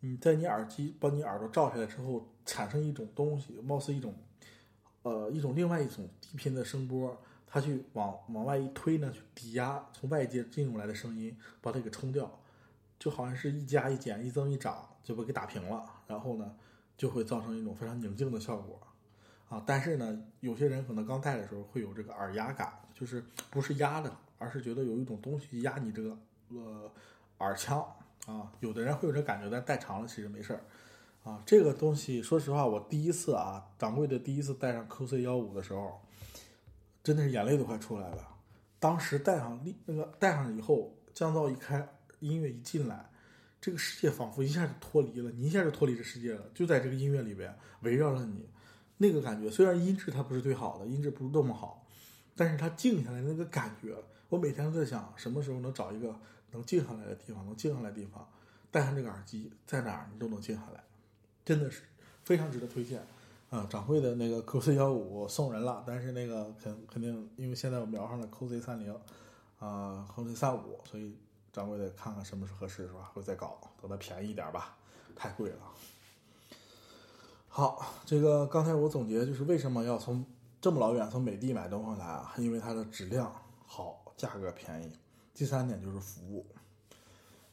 [0.00, 4.14] 你，在你耳机把你耳朵罩下来之后，产生一种东西，貌似一种，
[5.02, 12.38] 呃，一种另外一种低频的声波，它去往往外一推呢，去抵压从外界进入来的声音，把它给冲掉。
[12.98, 16.54] 就好像是一加一减一增一长就被给打平了，然后呢
[16.96, 18.78] 就会造成一种非常宁静的效果
[19.48, 19.60] 啊。
[19.66, 26.16] 但是呢，有些人可能刚戴的时候会有这个耳压感，就是不是压的，而是觉得有一种东西压你这个
[26.50, 26.92] 呃
[27.38, 27.84] 耳腔
[28.26, 28.52] 啊。
[28.60, 30.62] 有的人会有这感觉，但戴长了其实没事儿
[31.22, 31.42] 啊。
[31.44, 36.00] 这个东西说实话，我第一次啊，掌柜的第一次戴上 QC 幺五的时候，
[37.02, 38.28] 真的是眼泪都快出来了。
[38.78, 41.88] 当时戴上立那个戴上以后，降噪一开，
[42.20, 43.10] 音乐一进来，
[43.60, 48.48] 这个世界仿佛一下就脱离了，你一下就脱离这世界了，就在这个音乐里边围绕着你，
[48.98, 49.48] 那个感觉。
[49.48, 51.86] 虽然音质它不是最好的，音质不是那么好，
[52.34, 53.94] 但是它静下来那个感觉，
[54.28, 56.18] 我每天都在想，什么时候能找一个
[56.50, 58.28] 能静下来的地方，能静下来的地方，
[58.72, 60.82] 戴上这个耳机，在哪儿你都能静下来，
[61.44, 61.82] 真的是
[62.24, 63.02] 非常值得推荐。
[63.50, 68.98] 啊，掌柜的那个 QC 幺五送人了，但是那个肯肯定，因为现在我瞄上了 QC 三零，
[69.58, 71.14] 啊，QC 三五，所以
[71.52, 73.10] 掌柜得看看什么时候合适是吧？
[73.12, 74.74] 会再搞，等它便宜一点吧，
[75.14, 75.58] 太贵了。
[77.46, 80.24] 好，这个刚才我总结就是为什么要从
[80.58, 82.32] 这么老远从美的买东西来啊？
[82.38, 83.30] 因为它的质量
[83.66, 84.90] 好，价格便宜。
[85.34, 86.46] 第三点就是服务。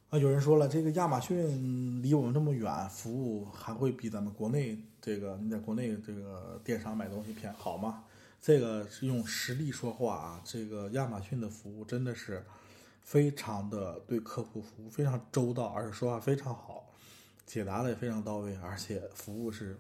[0.10, 8.06] 啊，有人说了，这个亚马逊离我们这么远，服务还会比咱们国内这个你在国内这个电商买东西偏好吗？
[8.42, 12.44] 这个是用实力说话啊，这个亚马逊的服务真的是
[13.04, 16.90] 非常的对客户服务非常周到，而且说话非常好，
[17.46, 19.78] 解答的也非常到位，而且服务是，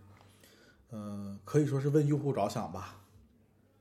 [0.91, 3.01] 嗯，可以说是为用户着想吧。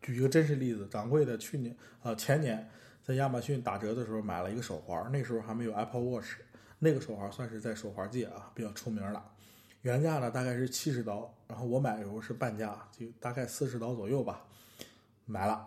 [0.00, 2.70] 举一个真实例子，掌柜的去年啊前年。
[3.09, 6.35] 在亚马逊打折的时候买了一个手环，那时候还没有 Apple Watch，
[6.79, 9.25] 那个手环算是在手环界啊比较出名了。
[9.81, 14.44] 原价呢大概是七十刀，然后我买的时候是半价，就大概四十刀左右吧，
[15.25, 15.66] 买了。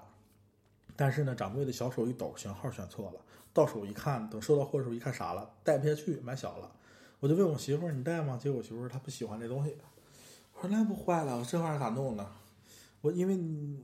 [0.95, 3.19] 但是呢，掌柜的小手一抖，型号选错了，
[3.51, 6.71] 到手一看，等收到货的时候一看傻了，戴不下去，买小了。
[7.19, 8.37] 我就问我媳妇儿你戴吗？
[8.39, 9.75] 结果我媳妇儿她不喜欢这东西，
[10.53, 12.31] 我说那不坏了，我这玩意儿咋弄呢？
[13.01, 13.37] 我因为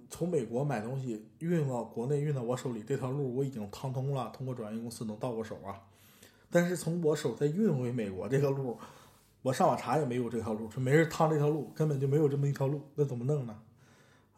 [0.09, 5.81] 从美国买东西运到国内运到我手里这条路我已经趟通了，通过转运公司能到我手啊。
[6.49, 8.77] 但是从我手再运回美国这个路，
[9.41, 13.59] 我上网查也没有这条路，说没人趟这条路，根本就没有这么一条路，那怎么弄呢？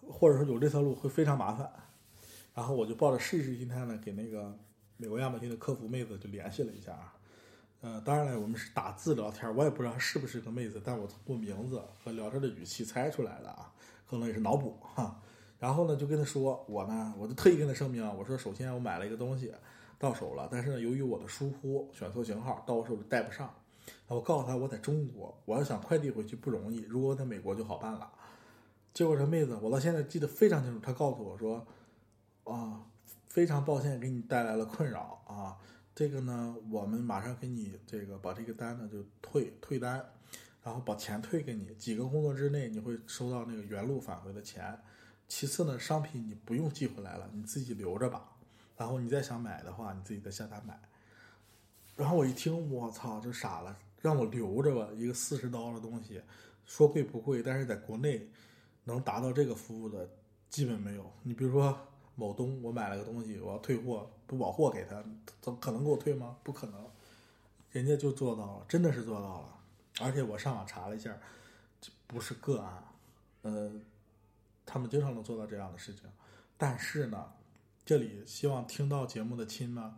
[0.08, 1.70] 或者说有这条路会非常麻烦。
[2.56, 4.58] 然后我就抱着试一试心态呢，给那个
[4.98, 7.13] 美国亚马逊的客服妹子就联系了一下啊。
[7.82, 13.72] 呃，当然了，我们是打字聊天，我也不知道是不是个妹子，但我通过名字和聊天的语气猜出来的啊。
[14.10, 15.22] 可能也是脑补哈，
[15.60, 19.54] 然后呢，就跟他说，我呢，我就特意跟他声明，我说，首先我买了一个东西
[20.00, 23.54] 到手了，但是呢，由于我的疏忽，选错型号，到我手里带不上。
[24.08, 28.12] 我告诉他，我在中国，我要想快递回去不容易，如果在美国就好办了。
[28.93, 31.65] 结果这妹子，我到现在记得非常清楚，她告诉我说，
[32.45, 32.82] 啊，
[33.28, 35.56] 非常抱歉给你带来了困扰啊，
[35.93, 40.04] 这个呢，我们马上给你这个把这个单呢就退退单。
[40.70, 44.80] 然后把钱退给你，几个工作日内你会收到那个原路返回的钱。
[45.28, 48.30] 其次呢，商品你不用寄回来了，你自己留着吧。
[48.78, 50.80] 然后你再想买的话，你自己再下单买。
[51.96, 56.22] 然后我一听，我操，就傻了，让我留着吧，一个四十刀的东西，
[56.68, 58.30] 说贵不贵，但是在国内
[58.84, 60.08] 能达到这个服务的
[60.52, 61.12] 基本没有。
[61.24, 61.76] 你比如说
[62.14, 65.04] 某东，我买了个东西，我要退货，不保货给他，
[65.42, 66.38] 怎么可能给我退吗？
[66.44, 66.86] 不可能，
[67.72, 69.56] 人家就做到了，真的是做到了。
[69.99, 71.17] 而且我上网查了一下，
[71.82, 72.84] 这不是个案，
[73.41, 73.71] 呃，
[74.65, 76.04] 他们经常能做到这样的事情。
[76.58, 77.34] 但是呢，
[77.84, 79.95] 这里希望听到节目的亲呢，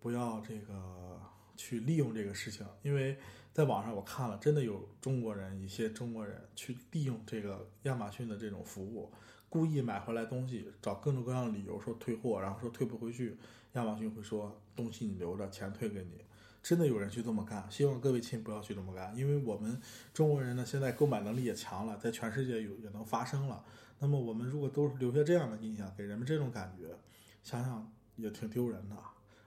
[0.00, 1.20] 不要这个
[1.56, 3.18] 去利用这个事情，因为
[3.52, 9.12] 在网上我看了，真的有中国人一些中国人去利用这个亚马逊的这种服务，
[9.48, 13.36] 故意买回来东西，找各种各样的理由说退货，然后说退不回去，
[13.74, 16.24] 亚马逊会说东西你留着，钱退给你。
[16.64, 19.78] 真的有人去这么干，希望各位亲不要去这么干，因为我们
[20.14, 23.62] 中国人呢，现在购买能力也强了，在全世界有也能发生了。
[23.98, 26.96] 那么我们如果都是留下这样的印象，给人们这种感觉，
[27.42, 28.96] 想想也挺丢人的，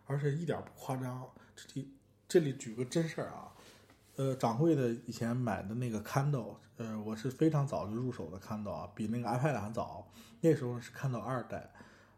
[0.06, 1.28] 而且一点不夸张。
[1.56, 1.92] 这里
[2.28, 3.52] 这里举个真事儿啊，
[4.18, 10.08] 呃，掌柜的以前买的那个 Kindle，呃，我是非常早就入手的 Kindle 啊，比那个 iPad 还早。
[10.42, 11.68] 那时候是 Kindle 二代，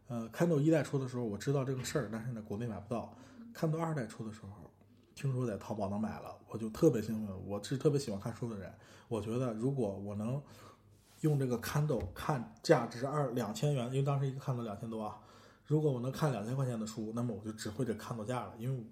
[0.08, 3.16] 呃，Kindle 一代出的时候我知道这个事儿，但是呢，国内买不到。
[3.54, 4.69] Kindle 二代出的时候。
[5.14, 7.46] 听说在淘宝能买了，我就特别兴奋。
[7.46, 8.72] 我是特别喜欢看书的人，
[9.08, 10.42] 我觉得如果我能
[11.20, 15.20] 用这个 Kindle 看价值二两千元，因为当时一个 Kindle 两千多啊，
[15.66, 18.54] 如果我能看两千块钱的书，那么我就只会这 Kindle 价了。
[18.58, 18.84] 因为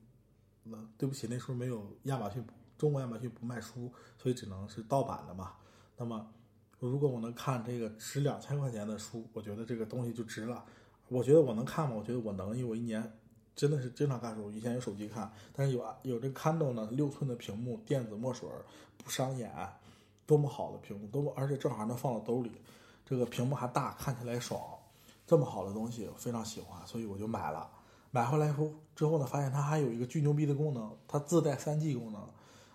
[0.65, 2.45] 那对不起，那时候没有亚马逊，
[2.77, 5.53] 中国亚马逊不卖书，所以只能是盗版的嘛。
[5.97, 6.29] 那么
[6.79, 10.63] 如果我能看这个值两千块钱的书，我觉得这个东西就值了。
[11.09, 11.95] 我觉得我能看吗？
[11.97, 13.18] 我觉得我能，因为我一年
[13.59, 14.49] 真的是经常看书。
[14.53, 18.49] 以前有手机看，但是有啊有这 Kindle 呢，六寸的屏幕，电子墨水
[18.97, 19.53] 不伤眼，
[20.25, 22.53] 多么好的屏幕，多么而且正好能放到兜里，
[23.05, 24.61] 这个屏幕还大，看起来爽，
[25.27, 27.69] 这么好的东西我非常喜欢，所以我就买了。
[28.13, 32.23] 买回来后之后呢，发现它还有一个巨牛逼的功能，它自带 3G 功能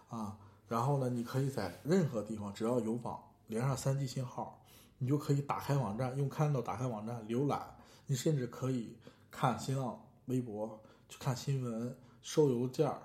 [0.10, 0.38] 啊。
[0.68, 4.60] 然后呢，你可以在任何地方只要有网连上 3G 信号，
[4.98, 7.74] 你就可以打开网站，用 Kindle 打开网站浏览。
[8.06, 8.98] 你甚至可以
[9.32, 13.02] 看新浪微博，去看新闻、收邮件儿，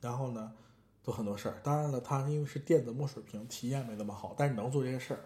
[0.00, 0.52] 然后呢，
[1.02, 1.60] 做很多事儿。
[1.62, 5.20] 当然了，它因为是电子墨水屏，体验没那么好，但是能做这些事儿。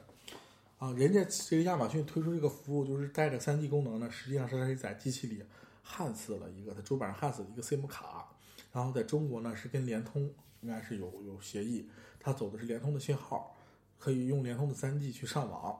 [0.78, 5.42] 啊，人家这个亚马逊推出这个服务，就是带着 3G 功能呢，实际上是它在机器里
[5.83, 8.28] 焊死了一个，它主板上焊死了一个 SIM 卡，
[8.72, 10.22] 然后在中国呢是跟联通
[10.61, 13.57] 应该是有有协议，它走的是联通的信号，
[13.98, 15.78] 可以用联通的 3G 去上网。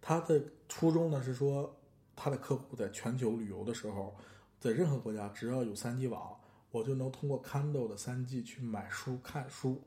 [0.00, 1.74] 它的初衷呢是说。
[2.22, 4.14] 他的客户在全球旅游的时候，
[4.60, 6.38] 在任何国家只要有 3G 网，
[6.70, 9.80] 我就能通过 Kindle 的 3G 去买书、看书，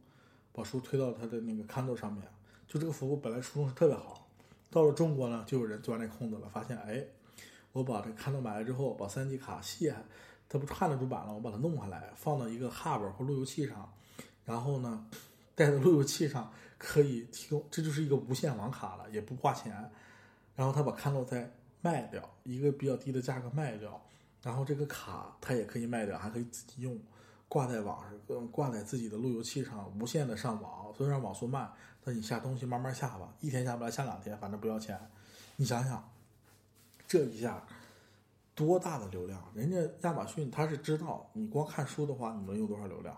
[0.51, 2.23] 把书推到他的那个 Kindle 上面。
[2.67, 4.27] 就这个服务本来初衷是特别好，
[4.71, 7.05] 到了中国呢，就有人钻这空子了，发现哎，
[7.71, 9.95] 我把这 Kindle 买了之后，把 3G 卡卸，
[10.49, 13.93] 它不焊了主板了，我把它弄下来，放到一个 Hub 或路由器上，
[14.43, 15.05] 然后呢，
[15.53, 19.91] 带到路由器上可以提供，这就是一个无线网卡了，也不花钱。
[20.55, 24.03] 然后他把 Kindle 再卖掉一个比较低的价格卖掉，
[24.43, 26.99] 然后这个卡它也可以卖掉，还可以自己用，
[27.47, 30.93] 挂在网上，挂在自己的路由器上，无线的上网。
[30.93, 31.71] 虽然网速慢，
[32.03, 34.99] 但你下东西慢慢下吧，一天下不来下两天，反正不要钱。
[35.55, 36.11] 你想想，
[37.07, 37.65] 这一下
[38.53, 39.41] 多大的流量？
[39.55, 43.17] 人家亚马逊他是知道你光看书的话，你能用多少流量？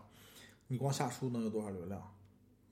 [0.68, 2.15] 你光下书能有多少流量？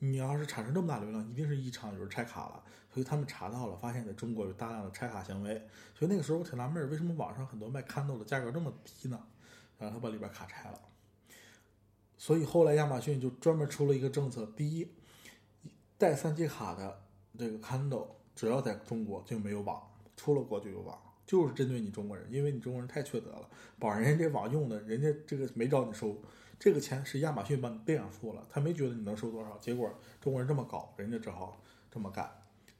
[0.05, 2.61] 你要是产生这么大流量，一定是异常，有人拆卡了。
[2.93, 5.53] 所以他们查到了，发现在中国有大量的拆卡行为。
[5.95, 9.17] 所以那个时候我挺纳闷，为什么网上很多卖 Kindle 的价格这么低呢？
[9.77, 10.79] 然后他把里边卡拆了。
[12.17, 14.91] 所以后来亚马逊就专门出了一个政策：第一，
[15.97, 17.01] 带三 G 卡的
[17.37, 19.81] 这个 Kindle 只要在中国就没有网，
[20.17, 26.21] 出了国就有网，就是针对你中国人，因为你中国人太缺德了，把人家这网用的，人家这个没找你收，
[26.63, 32.31] 这个钱是亚马逊帮你这样付了，他没觉得你能收多少，结果中国人这么搞，人家只好这么干。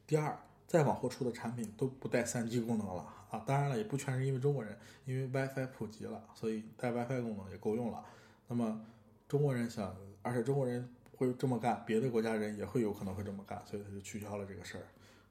[0.06, 0.34] 第二，
[0.66, 3.44] 再往后出的产品都不带 3G 功能了啊！
[3.46, 8.02] 当然了，也不全是因为中国人，因为 WiFi 普及了，所以带 WiFi 功能也够用了。
[8.48, 8.80] 那么
[9.28, 14.84] 中国人想，而且中国人会这么干，别的国家人也会有可能会这么干，所以他就取消了这个事儿。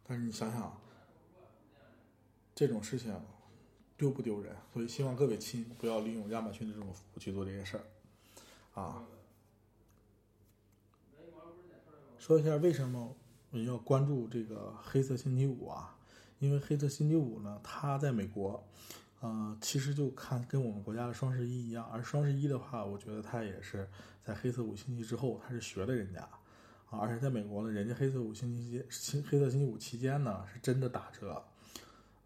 [0.04, 0.80] 但是你想想，
[2.54, 3.20] 这种事情
[3.98, 4.56] 丢不丢人？
[4.72, 7.84] 所以希望各位亲不要利用亚马逊的这种服务去做这些事儿
[8.74, 9.04] 啊。
[12.18, 13.06] 说一下为什么我
[13.58, 13.66] 们。
[13.66, 15.96] 要关注这个黑色星期五啊，
[16.40, 18.68] 因为黑色星期五呢，它在美国，
[19.20, 23.88] 呃，其实就看跟我们国家的双十一一样，而双十一的话，我觉得它也是
[24.24, 26.22] 在黑色五星期之后，它是学的人家，
[26.90, 31.46] 啊，而且在美国呢，人家黑色五星期间， 黑色星期五期间呢，是真的打折，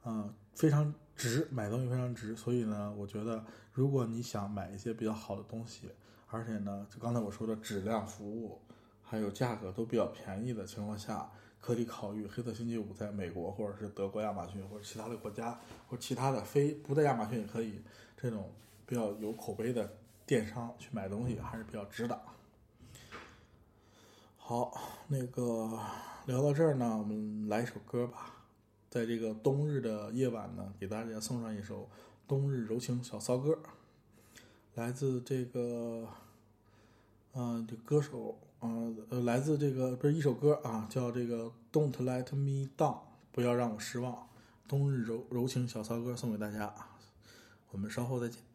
[0.05, 5.89] 嗯，非常值，买东西非常值，所以呢，我觉得如果你想买一些比较好的东西，
[6.29, 8.59] 而且呢，就刚才我说的质量服务。
[9.09, 17.81] 还有价格都比较便宜的情况下，可以考虑黑色星期五在美国或者是德国亚马逊或者其他的国家或者其他的非不在亚马逊也可以
[18.17, 18.51] 这种
[18.85, 19.89] 比较有口碑的
[20.25, 22.21] 电商去买东西还是比较值的。
[24.35, 25.79] 好，那个
[26.25, 28.33] 聊到这儿呢，我们来一首歌吧，
[28.89, 31.89] 在这个冬日的夜晚呢，给大家送上一首
[32.27, 33.57] 冬日柔情小骚歌，
[34.77, 36.07] 来自这个，
[37.33, 38.37] 呃，这歌手。
[38.59, 42.93] 呃，呃，来自这个不是一首歌啊，叫这个《Don't Let Me Down》，
[43.31, 44.27] 不要让我失望。
[44.67, 46.71] 冬日柔柔情小骚歌送给大家，
[47.71, 48.46] 我们稍后再见。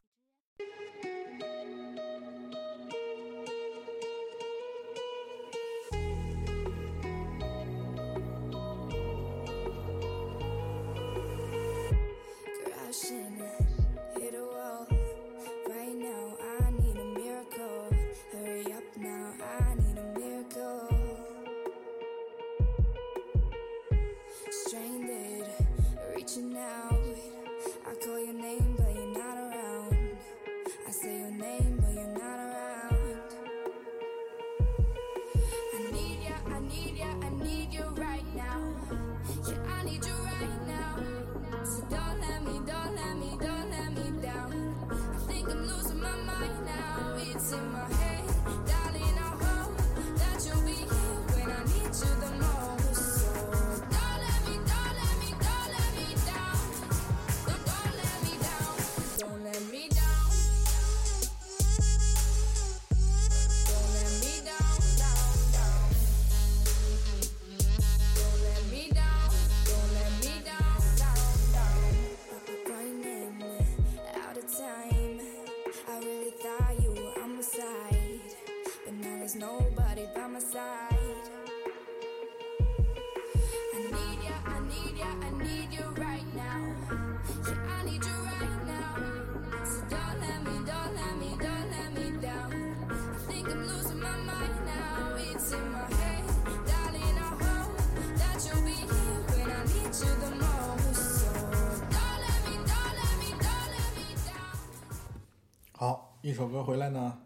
[106.32, 107.18] 一首歌回来呢，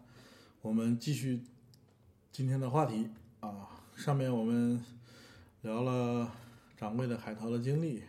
[0.61, 1.41] 我们继续
[2.29, 3.69] 今天的话题啊。
[3.95, 4.83] 上面我们
[5.61, 6.29] 聊了
[6.75, 8.03] 掌柜的海淘的经历，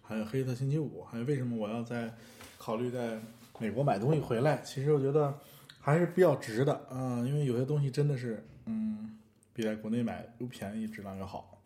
[0.00, 2.14] 还有黑色星期五，还有为什么我要在
[2.56, 3.20] 考虑在
[3.58, 4.62] 美国买东西回来。
[4.62, 5.38] 其实我觉得
[5.78, 9.18] 还是比较值的啊，因为有些东西真的是嗯，
[9.52, 11.60] 比在国内买又便宜，质量又好。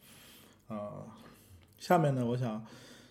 [0.66, 1.06] 呃，
[1.78, 2.66] 下面呢，我想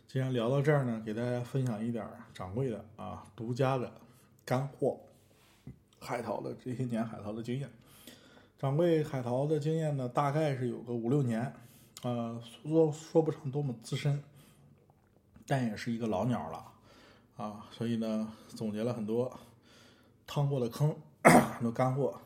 [0.09, 3.89] 既然聊到这儿呢，给大家分享一点掌柜的啊独家的
[4.43, 4.99] 干货，
[6.03, 7.69] 海淘的这些年海淘的经验。
[8.59, 11.53] 掌柜海淘的经验呢，大概是有个五六年，
[12.03, 14.21] 呃，说说不上多么资深，
[15.47, 16.65] 但也是一个老鸟了
[17.35, 17.65] 啊。
[17.71, 19.31] 所以呢，总结了很多
[20.27, 22.19] 趟过的坑， 很多干货，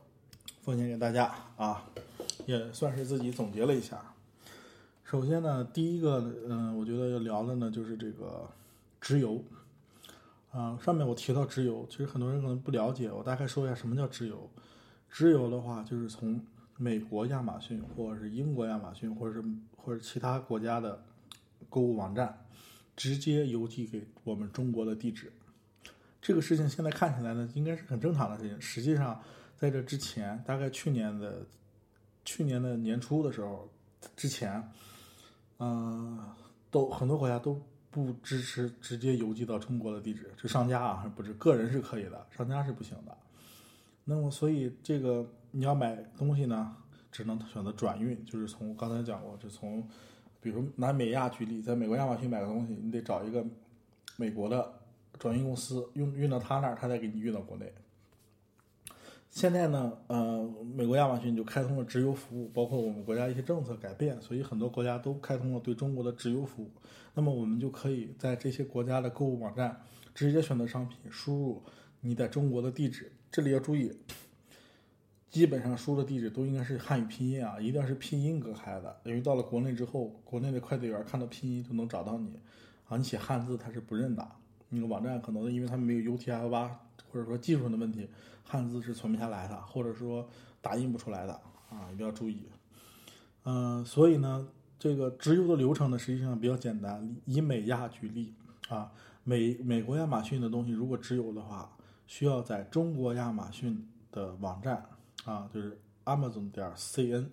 [0.61, 1.85] 奉献给大家啊，
[2.45, 3.99] 也算是自己总结了一下。
[5.03, 8.47] 首先呢，第一个，嗯，我觉得要聊的呢，就是这个
[8.99, 9.41] 直邮。
[10.57, 14.49] 啊，上面我提到直邮，其实很多人可能不了解，我大概说一下什么叫直邮。
[15.07, 16.41] 直邮的话，就是从
[16.77, 19.45] 美国亚马逊，或者是英国亚马逊，或者是
[19.75, 20.99] 或者其他国家的
[21.69, 22.43] 购物网站，
[22.95, 25.31] 直接邮寄给我们中国的地址。
[26.19, 28.59] 这个事情现在看起来呢，应该是很正常的事情。
[28.59, 29.21] 实际上，
[29.59, 31.45] 在这之前，大概去年的
[32.25, 33.71] 去年的年初的时候
[34.15, 34.67] 之前，
[35.59, 36.19] 嗯，
[36.71, 37.61] 都很多国家都
[38.05, 40.31] 不支持直接邮寄到中国的地址。
[40.37, 43.17] 这商家啊，不是个人是可以的，商家是不行的。
[44.03, 46.75] 那么，所以这个你要买东西呢，
[47.11, 49.83] 只能选择转运，就是从刚才讲过，就从，
[50.39, 53.43] 比如拿美亚举例，在美国亚马逊买个东西，你得找一个
[54.15, 54.73] 美国的
[55.17, 57.73] 转运公司，运运到他那儿，他再给你运到国内。
[59.29, 66.71] 现在呢，呃，美国亚马逊就开通了直邮服务，包括我们国家一些政策改变，所以很多国家都开通了对中国的直邮服务。
[67.13, 69.79] 那么我们就可以在这些国家的购物网站
[70.15, 71.63] 直接选择商品，输入
[72.01, 73.11] 你在中国的地址。
[73.29, 73.91] 这里要注意，
[75.29, 78.97] 基本上输的地址都应该是汉语拼音啊，一定要是拼音隔开的。
[79.03, 82.39] 因为到了国内之后，国内的快递员看到拼音就能找到你，
[82.87, 84.27] 啊，你写汉字他是不认的。
[84.69, 88.09] 那个网站可能因为他们没有 UTF 八，或者说技术上的问题，
[88.43, 90.27] 汉字是存不下来的，或者说
[90.61, 91.33] 打印不出来的
[91.69, 92.47] 啊，一定要注意。
[93.43, 94.47] 嗯，所以呢，
[94.77, 97.15] 这个直邮的流程呢，实际上比较简单。
[97.25, 98.33] 以美亚举例
[98.69, 98.91] 啊，
[99.23, 101.71] 美美国亚马逊的东西如果直邮的话。
[102.09, 104.81] 需要在中国亚马逊的网站
[105.25, 107.27] 啊，就是 Amazon 点 cn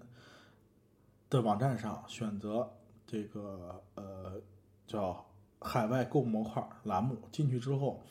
[1.31, 2.69] 的网站上选择
[3.07, 4.33] 这个呃
[4.85, 5.25] 叫
[5.61, 8.03] 海外购模块栏目，进去之后，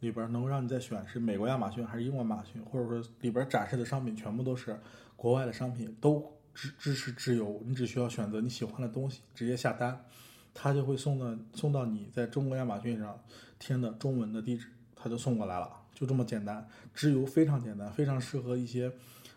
[0.00, 4.78] 里边能够让你再选是美国亚马逊还是英国亚马逊，或者说里边展示的商品全部都是
[5.16, 10.04] 国外的商品，都支支持直邮，你只需要选择你喜欢的东西，直接下单，
[10.52, 13.18] 它就会送到送到你在中国亚马逊上
[13.58, 15.70] 填的中文的地址，它就送过来了。
[15.94, 18.90] 就这么简单，直邮非常简单，非常适合一些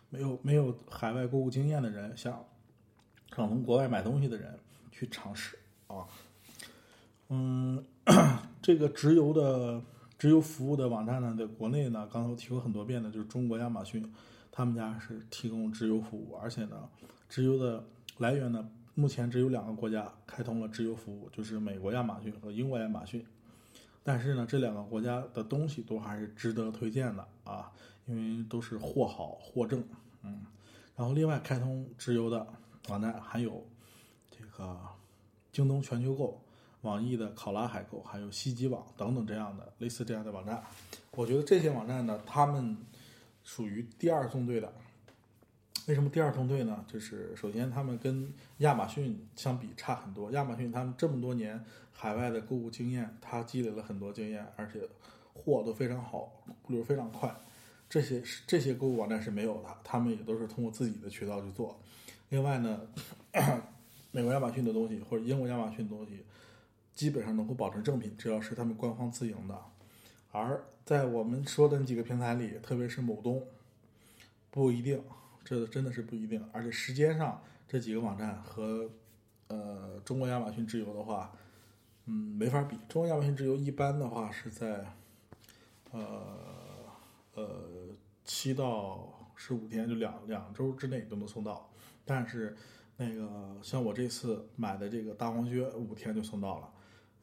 [0.10, 2.32] 没有没有海外购物经验的人，想
[3.36, 4.58] 想从国外买东西的人
[4.90, 6.08] 去尝试啊。
[7.28, 7.84] 嗯，
[8.62, 9.82] 这个直邮的
[10.24, 14.10] 直邮服务的网站呢，在国内呢，刚才我提过很多遍的，就是中国亚马逊，
[14.54, 16.88] 他们家是提供直邮服务，而且呢，
[17.28, 17.84] 直邮的
[18.20, 23.26] 来源呢，目前只有两个国家开通了直邮服务，就是美国亚马逊和英国亚马逊。
[24.02, 27.70] 但是呢，这两个国家的东西都还是值得推荐的啊，
[28.06, 29.84] 因为都是货好货正，
[30.22, 30.46] 嗯。
[30.96, 32.48] 然后另外开通直邮的
[32.88, 33.62] 网站还有
[34.32, 34.80] 这个
[35.52, 36.42] 京东全球购、
[36.84, 40.64] 网易的考拉海购，还有西极网等等这样的类似这样的网站。
[41.12, 42.78] 我觉得这些网站呢，他们
[43.44, 44.72] 属于第二纵队的。
[45.86, 46.86] 为什么第二纵队呢？
[46.88, 50.32] 就是首先他们跟亚马逊相比差很多。
[50.32, 51.62] 亚马逊他们这么多年
[51.92, 54.80] 海外的购物经验，他积累了很多经验，而且
[55.34, 57.36] 货都非常好，物流非常快。
[57.90, 61.78] 这些这些购物网站是没有的，他们也都是通过自己的渠道去做。
[62.30, 62.80] 另外呢，
[64.12, 66.24] 美国亚马逊的东西或者英国亚马逊的东西，
[66.96, 69.60] 基本上能够保证正品，只要是他们官方自营的。
[70.32, 73.46] 而在我们说的那几个平台里，特别是某东，
[74.50, 75.02] 不一定。
[75.46, 78.90] 这真的是不一定，而且时间上这几个网站和
[79.50, 81.34] 呃中国亚马逊直邮的话，
[82.06, 82.78] 嗯，没法比。
[82.88, 84.86] 中国亚马逊直邮一般的话是在
[85.92, 86.38] 呃
[87.34, 87.70] 呃
[88.24, 91.70] 七到十五天，就两两周之内都能送到。
[92.06, 92.56] 但是
[92.96, 96.73] 那个像我这次买的这个大黄靴，五天就送到了。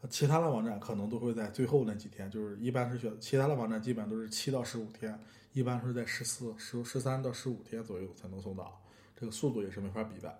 [0.09, 5.18] 其他的网站可能都会在最后那几天，就是一般是选其他的网站基本上都是七到十五天。
[5.53, 8.80] 一般是在十四、十十三到十五天左右才能送到，
[9.18, 10.32] 这个速度也是没法比的。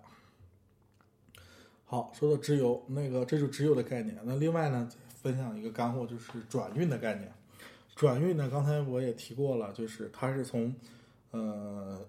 [1.83, 4.17] 好，说到直邮，那个这就直邮的概念。
[4.23, 4.89] 那另外呢，
[5.21, 7.29] 分享一个干货，就是转运的概念。
[7.93, 10.73] 转运呢，刚才我也提过了，就是它是从，
[11.31, 12.07] 呃，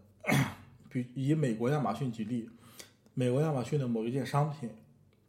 [0.89, 2.49] 比以美国亚马逊举例，
[3.15, 4.71] 美国亚马逊的某一件商品，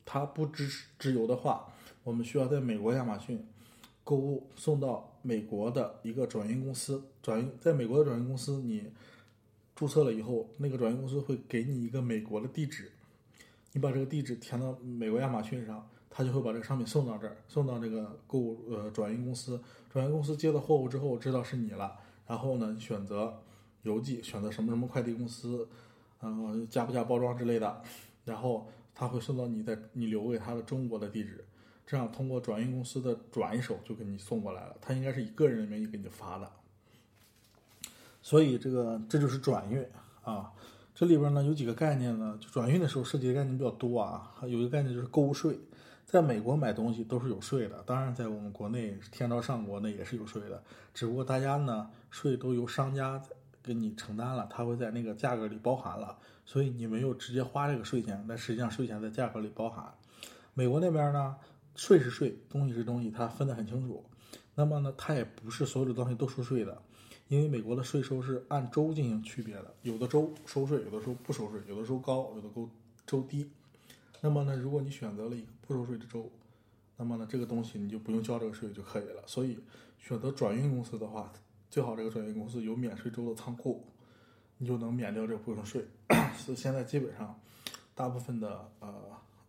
[0.05, 1.72] 它不支持直邮的话，
[2.03, 3.45] 我们需要在美国亚马逊
[4.03, 8.91] 购物送到美国的一个转运公司，转运在美国的转运公司你
[9.75, 12.91] 注册了以后，那个转运公司会给你一个美国的地址，
[13.71, 15.87] 你把这个地址填到美国亚马逊上。
[16.15, 19.59] 他就会把这个商品送到这儿，送到这个购物呃转运公司，
[19.91, 21.97] 转运公司接到货物之后知道是你了，
[22.27, 23.41] 然后呢选择
[23.81, 25.67] 邮寄，选择什么什么快递公司，
[26.21, 27.81] 嗯加不加包装之类的，
[28.25, 31.43] 然后他会送到你在你留给他的中国的地址，
[31.85, 36.51] 这样通过转运公司的转手就给你送过来了，他应该是以个人的名义给你发的，
[38.21, 39.85] 所以这个这就是转运
[40.23, 40.51] 啊，
[40.95, 45.59] 这里边呢有几个概念呢，就转运的时候涉及的概念比较多啊，有一个概念就是购物税。
[46.05, 50.61] 在美国买东西都是有税的，当然在我们国内天朝上国那也是有税的，
[50.93, 53.19] 只不过大家呢税都由商家
[53.63, 56.15] 给你承担了，他会在那个价格里包含了，
[56.45, 59.91] 所以你没有直接花这个税钱，但实际上税钱在价格里包含。
[60.53, 61.35] 美国那边呢
[61.75, 64.03] 税是税，东西是东西，它分得很清楚。
[64.55, 66.81] 那么呢，它也不是所有的东西都收税的，
[67.27, 72.69] 因为美国的税收是按州进行区别的，有的州收税，有的州不收税，有的州高，有的州
[73.05, 73.49] 州低。
[74.21, 76.31] 那么呢，如果你选择了一个不收税的州，
[76.95, 79.23] 那么呢，这个东西你就不用交这个税就可以了。
[79.25, 79.57] 所以，
[79.97, 81.33] 选择转运公司的话，
[81.69, 83.83] 最好这个转运公司有免税州的仓库，
[84.59, 85.85] 你就能免掉这部分税。
[86.37, 87.39] 是现在基本上，
[87.95, 88.93] 大部分的呃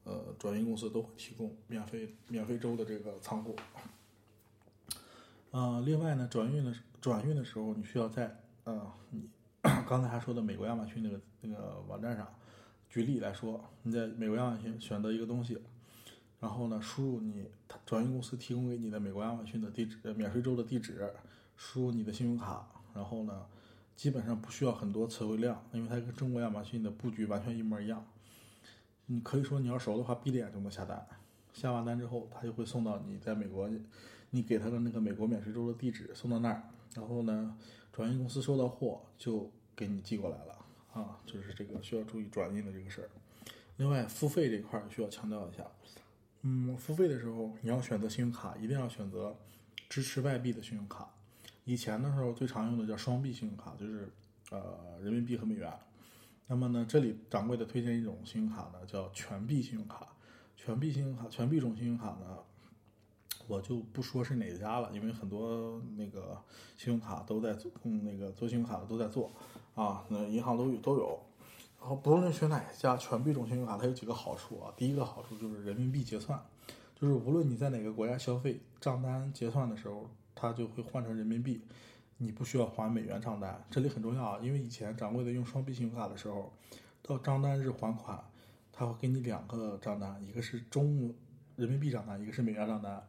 [0.04, 3.56] 呃转运公司都会提供免费免费州的这个仓库。
[5.50, 9.28] 呃，另外呢，转运的转运的时候，你需要在呃你
[9.86, 12.26] 刚才还说的美国亚马逊那个那个网站上。
[12.86, 15.58] 举例来说，你在美国亚马逊选择一个东西，
[16.38, 17.44] 然后呢，输入你
[17.84, 21.12] 转运公司提供给你的美国亚马逊的地址，呃免税州的地址，
[21.56, 23.46] 输入你的信用卡，然后呢，
[23.96, 28.06] 基本上不需要很多词汇量，因为它跟中国亚马逊的布局完全一模一样。
[29.06, 31.06] 你可以说你要熟的话，闭着眼就能下单。
[31.52, 33.70] 下完单之后，他就会送到你在美国，
[34.30, 36.62] 你给他的那个美国免税州的地址，送到那儿，
[36.94, 37.56] 然后呢，
[37.92, 40.58] 转运公司收到货就给你寄过来了。
[40.92, 43.10] 啊，就是这个需要注意转运的这个事儿。
[43.76, 45.64] 另外，付费这块儿需要强调一下，
[46.42, 49.36] 嗯，付费的时候你要选择信用卡，一定要选择
[49.88, 51.10] 支持外币的信用卡。
[51.64, 54.08] 以前的时候最常用的叫双币信用卡，就是
[54.50, 55.72] 呃人民币和美元。
[56.46, 60.08] 那么呢，这里掌柜的推荐一种信用卡呢，叫全币信用卡。
[60.56, 62.38] 全币信用卡，全币种信用卡呢，
[63.46, 66.40] 我就不说是哪家了，因为很多那个
[66.76, 69.32] 信用卡都在做嗯那个做信用卡的都在做。
[69.74, 71.18] 啊，那银行都有都有，
[71.80, 74.72] 然后不论选哪家全币种信用卡，它有几个好处啊。
[74.76, 76.40] 第一个好处就是人民币结算，
[76.94, 81.60] 就是无论你在哪个国家消费，账单结算的时候，它就会换成人民币，
[82.18, 83.64] 你不需要还美元账单。
[83.70, 86.52] 这里很重要啊，因为以前掌柜的用双币信用卡的时候，
[87.02, 88.22] 到账单日还款，
[88.72, 91.14] 他会给你两个账单，一个是中
[91.56, 93.02] 人民币账单，一个是美元账单。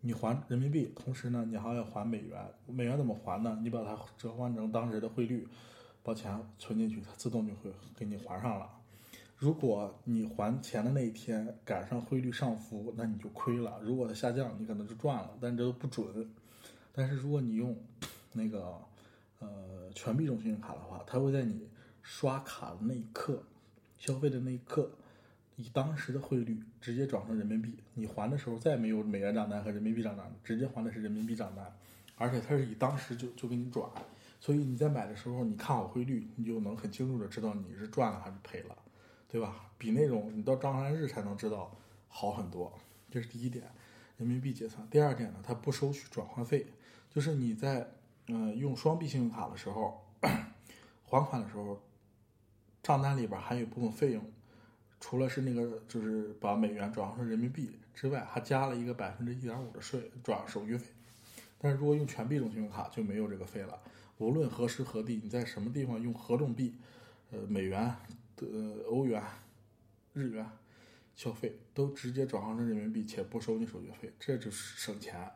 [0.00, 2.44] 你还人民币，同时呢，你还要还美元。
[2.66, 3.58] 美元怎么还呢？
[3.62, 5.46] 你把它折换成当时的汇率。
[6.04, 8.68] 把钱存进去，它自动就会给你还上了。
[9.38, 15.30] 如果你还钱的那一天赶上汇率上浮，那你就亏了；如果它下降，你可能就赚了。
[15.40, 16.28] 但这都不准。
[16.92, 17.76] 但是如果你用
[18.32, 18.80] 那个
[19.38, 21.68] 呃全币种信用卡的话，它会在你
[22.02, 23.42] 刷卡的那一刻、
[23.98, 24.90] 消费的那一刻，
[25.56, 27.74] 以当时的汇率直接转成人民币。
[27.94, 31.72] 你还的时候再没有美元账单和人民币账单，直接还的是人民币账单，
[32.16, 33.88] 而且它是以当时就就给你转。
[34.40, 38.76] 所以你在买的时候，你看好汇率，你就能很清楚的知道你是赚了还是赔了，
[39.28, 39.70] 对吧？
[39.78, 41.70] 比那种你到账单日才能知道
[42.08, 42.72] 好很多。
[43.08, 43.64] 这是第一点，
[44.16, 44.84] 人民币结算。
[44.90, 46.66] 第二点呢，它不收取转换费，
[47.08, 47.88] 就是你在
[48.34, 50.02] 嗯用双币信用卡的时候，
[51.04, 51.78] 还款的时候，
[52.82, 54.24] 账单里边还有一部分费用，
[54.98, 60.86] 除了是那个就是把美元转换成人民币之外，还加了一个百分之一点五的税转手续费。
[61.58, 63.78] 但是如果用全币种信用卡就没有这个费了。
[64.16, 66.74] 无论何时何地，你在什么地方用何种币，
[67.30, 67.94] 呃，美元、
[68.36, 69.22] 呃，欧元、
[70.14, 70.46] 日元
[71.14, 75.30] 消费，都直接转换成人民币，且不收你手续费，这就是省钱。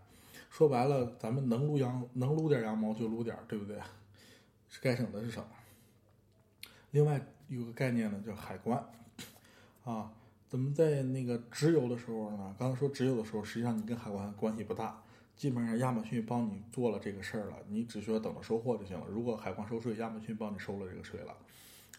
[0.51, 3.78] 说白了，咱们能撸羊能撸点羊毛就撸点，对不对？
[4.68, 5.44] 是该省的是省。
[6.90, 8.82] 另外有个概念呢，叫海关
[9.84, 10.12] 啊。
[10.49, 15.03] 咱们在那个直邮的时候呢，刚才说直邮的时候，实际上你跟海关关系不大。
[15.34, 19.07] 基本上亚马逊帮你做了这个事儿了，你只需要等着收货就行了。
[19.07, 21.36] 如果海关收税，亚马逊帮你收了这个税了。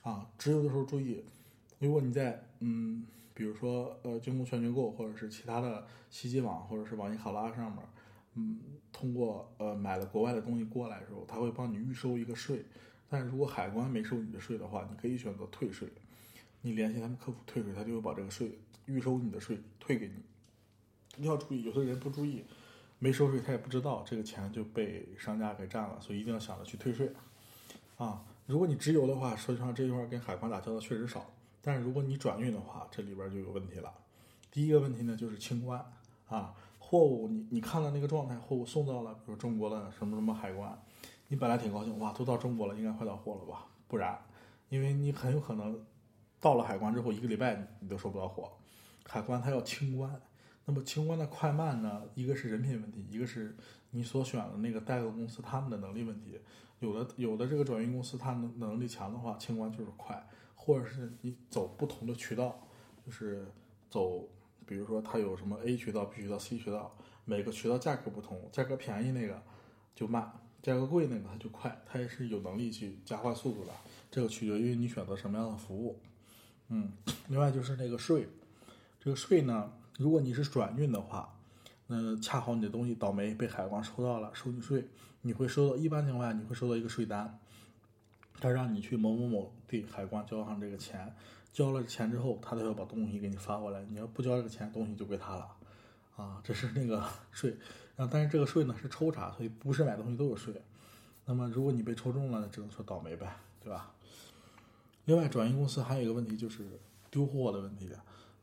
[0.02, 1.24] 啊，直邮的时候注意，
[1.78, 7.80] 如果你在嗯，比如说呃京东全球购或者是其他的西极网或者是网易考拉上面，
[8.38, 8.60] 嗯，
[8.94, 12.64] 通过呃买了国外的东西过来的时候，他会帮你预收一个税。
[13.10, 15.90] 但是如果海关没收你的税的话，你可以选择退税。
[16.62, 20.14] 你联系他们客服退税，他就会把这个税预收你的税退给你。
[21.16, 22.44] 你要注意，有的人不注意，
[23.00, 27.12] 没收税他也不知道，这个钱就被商家给占了，所以一定要想着去退税。
[27.96, 31.34] 啊，如果你直邮的话，实际上这一块跟海关打交道确实少。
[31.62, 33.94] 但是如果你转运的话，这里边就有问题了。
[34.52, 35.84] 第一个问题呢，就是清关
[36.28, 36.54] 啊，
[36.90, 40.82] 货物你你看到那个状态，货物送到了，比如中国的什么什么海关，
[41.28, 43.66] 你本来挺高兴，哇，都到中国了，应该快到货了吧？
[43.90, 44.18] 不然，
[44.70, 45.78] 因为你很有可能
[46.40, 48.54] 到了海关之后一个礼拜你都收不到货，
[49.06, 50.10] 海关它要清关。
[50.64, 53.54] 那么清关的快慢呢，一个是人品问题，一个是
[53.92, 56.40] 你所选的那个代购公司他们的能力问题。
[56.80, 60.16] 有的有的这个转运公司，它能能力强的话，清关就是快；
[60.56, 62.58] 或者是你走不同的渠道，
[63.06, 63.46] 就是
[63.90, 64.26] 走，
[64.68, 66.96] 比如说它有什么 A 渠道、B 渠道、C 渠道，
[67.26, 69.42] 每个渠道价格不同，价格便宜那个
[69.96, 73.72] 就慢，价格贵那个它就快，它也是有能力去加快速度的。
[74.12, 76.00] 这个取决于你选择什么样的服务。
[76.68, 76.92] 嗯，
[77.30, 78.28] 另外就是那个税，
[79.00, 81.34] 这个税呢，如果你是转运的话。
[81.90, 84.86] 那恰好你的东西倒霉被海关收到了，收你税，
[85.22, 87.40] 你会收到一般情况下你会收到一个税单，
[88.40, 91.14] 他让你去某某某地海关交上这个钱，
[91.52, 95.48] 交了钱之后，他都要把东西给你发过来，你要不交这个钱，东西就归他了，
[96.16, 97.58] 啊，这是那个 税，
[97.96, 100.62] 啊，但是这个税呢是抽查，所以不是买东西都有税，
[101.26, 103.94] 那么如果你被抽中了，只能说倒霉呗，对吧？
[105.06, 106.64] 另外，转运公司还有一个问题就是
[107.10, 107.92] 丢货的问题。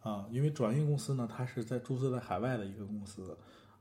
[0.02, 3.34] 啊，因为转运公司呢，它是在注册在海外的一个公司，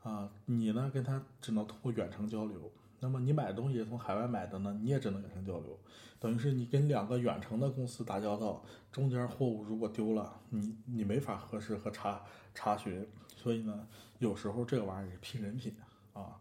[0.03, 2.71] 啊，你呢跟他只能通过远程交流。
[3.03, 5.77] 那么你买东西从海外买的呢，你也只能远程交流，
[6.21, 12.21] 等于是你跟两个远程的公司打交道，中间货物如果丢了，你你没法核实和查
[12.55, 13.05] 查询。
[13.35, 13.85] 所以呢，
[14.19, 15.75] 有时候这个玩意儿是拼人品
[16.13, 16.39] 啊，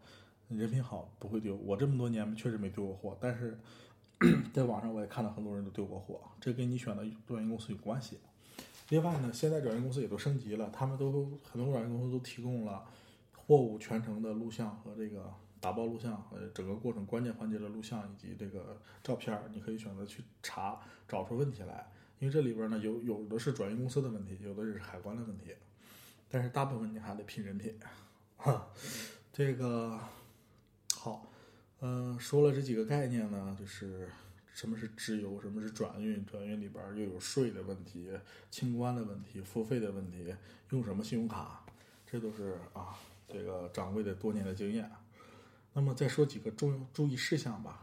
[0.49, 1.57] 人品好不会丢。
[1.57, 3.59] 我这么多年确实没丢过货，但是
[4.55, 8.19] 在网上我也看到很多人都丢过货，这跟你选的转运公司有关系。
[8.91, 12.85] 另外呢，现在转运公司也都升级了，他们都很多转运公司都提供了
[13.37, 21.91] 货物全程的录像和这个打包录像和整个过程关键环节的录像以及这个照片，你可以选择去查找出问题来。
[22.19, 25.55] 因为这里边呢有有的是转运公司的问题，有的是海关的问题，
[26.29, 27.79] 但是大部分你还得拼人品。
[28.37, 28.69] 哈，
[29.33, 29.99] 这个
[30.95, 31.27] 好，
[31.81, 34.09] 嗯，说了这几个概念呢，就是。
[34.55, 35.41] 什么是直邮？
[35.41, 36.27] 什么是转运？
[36.27, 38.11] 转运里边又有税的问题、
[38.51, 40.37] 清关的问题、付费的问题，
[40.69, 41.65] 用什么信用卡？
[42.07, 42.95] 这都是啊，
[43.27, 44.93] 这个掌柜的多年的经验。
[45.73, 47.83] 那么再说几个重注意事项吧。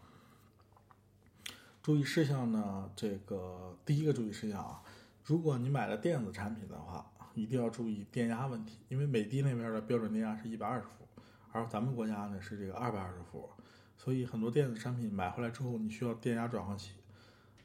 [1.82, 4.84] 注意事项呢，这个第一个注意事项啊，
[5.24, 11.08] 如果你买了电子产品的话，一定要注意电压问题，因为美的那边的标准电压是一百二十伏，
[11.52, 13.50] 而咱们国家呢是这个二百二十伏。
[13.98, 16.94] 所以很多电子产品买回来之后，你需要电压转换器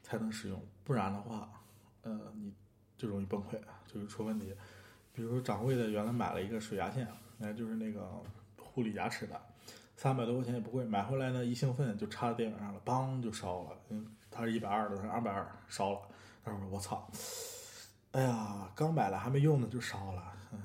[0.01, 1.49] 才能使用，不然的话，
[2.01, 2.51] 呃，你
[2.97, 4.55] 就容易崩溃，就是出问题。
[5.13, 7.07] 比如说掌柜的原来买了一个水牙线，
[7.37, 8.21] 那就是那个
[8.57, 9.41] 护理牙齿的，
[9.95, 13.69] 三百多块钱也不贵，买回来呢一兴奋就插在电源上了，梆就烧了。
[13.89, 15.99] 嗯，它是一百二的，是二百二，烧了。
[16.43, 17.09] 他说我操，
[18.11, 20.59] 哎呀，刚买了还没用呢就烧了，嗯，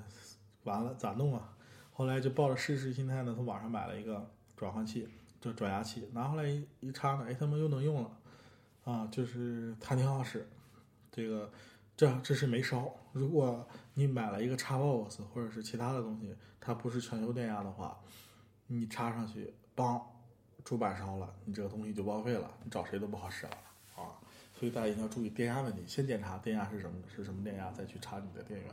[0.64, 1.48] 完了咋弄啊？
[1.92, 5.08] 后来就抱着试试心态呢，从网上买了一个转换器。
[5.40, 8.10] 这转压器拿回来一一插呢，哎，他们又能用了，
[8.84, 10.46] 啊，就是它挺好使。
[11.10, 11.50] 这个
[11.96, 12.94] 这这是没烧。
[13.12, 17.98] 如果你买了一个叉 box 或者是其他的东西，它不是全球电压的话，
[18.72, 20.00] 你插上去，梆，
[20.64, 23.52] 主板烧了，你这个东西就报废了，你找谁都不好使了
[23.96, 24.14] 啊。
[24.52, 28.70] 所以大家一定要注意电压问题，先检查电压是什么是什么电压，再去插你的电源，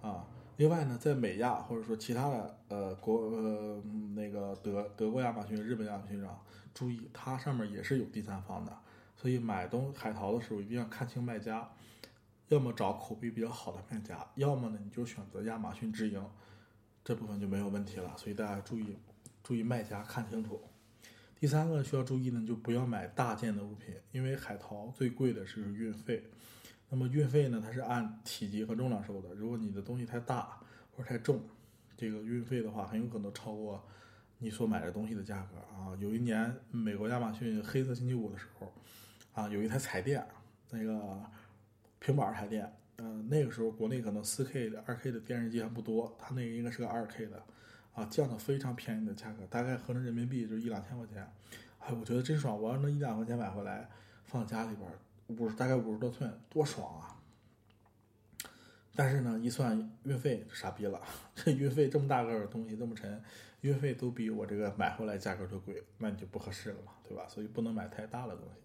[0.00, 0.24] 啊。
[0.58, 3.82] 另外呢，在美亚或者说其他的呃国呃
[4.14, 6.38] 那个德德国亚马逊、日本亚马逊上，
[6.74, 8.76] 注意它上面也是有第三方的，
[9.16, 11.70] 所以买东海淘的时候一定要看清卖家，
[12.48, 16.20] 要么找口碑比较好的卖家，要么呢你就选择亚马逊直营，
[17.08, 18.14] 这部分就没有问题了。
[18.18, 18.94] 所以大家注意
[19.42, 20.60] 注意卖家看清楚。
[21.40, 26.22] 第三个需要注意呢，就不要买大件的物品，因为海淘最贵的是运费。
[26.90, 27.62] 那么运费呢？
[27.64, 29.34] 它是按体积和重量收的。
[29.34, 30.60] 如果你的东西太大
[30.94, 31.40] 或者太重，
[31.96, 33.82] 这个运费的话很有可能超过
[34.36, 35.96] 你所买的东西的价格啊。
[35.98, 38.70] 有一年美国亚马逊黑色星期五的时候，
[39.32, 40.22] 啊，有一台彩电，
[40.68, 41.22] 那个
[42.00, 47.42] 平板彩电，嗯，那个时候国内可能四 K 的、二 K 的电视机还不多，它那个应该是个二 K 的，
[47.94, 51.26] 啊，降到非常便宜的价格，大概合成人民币就一两千块钱。
[51.78, 53.88] 哎，我觉得真爽，我要能一两块钱买回来
[54.24, 54.90] 放家里边。
[55.28, 57.20] 五十大概五十多寸，多爽啊！
[58.96, 61.00] 但是呢，一算运费，傻逼了。
[61.36, 63.22] 这运费这么大个的东西这么沉，
[63.60, 67.26] 运费都比我这个买回来价格都贵，那你就不合适了嘛，对吧？
[67.28, 68.60] 所以不能买太大的东西。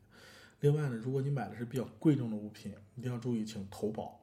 [0.62, 4.22] 另外呢，如果你买的是比较贵重的物品，一定要注意请投保。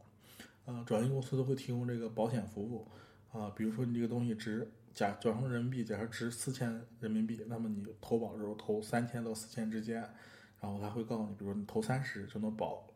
[0.70, 2.86] 呃，转运公司都会提供这个保险服务
[3.32, 9.96] 啊，比如说你这个东西值假转成人民币，假设值四千人民币，那么你投保的时候投三千到四千之间，
[10.60, 12.86] 然后他会告诉你，比如说你投三十就能保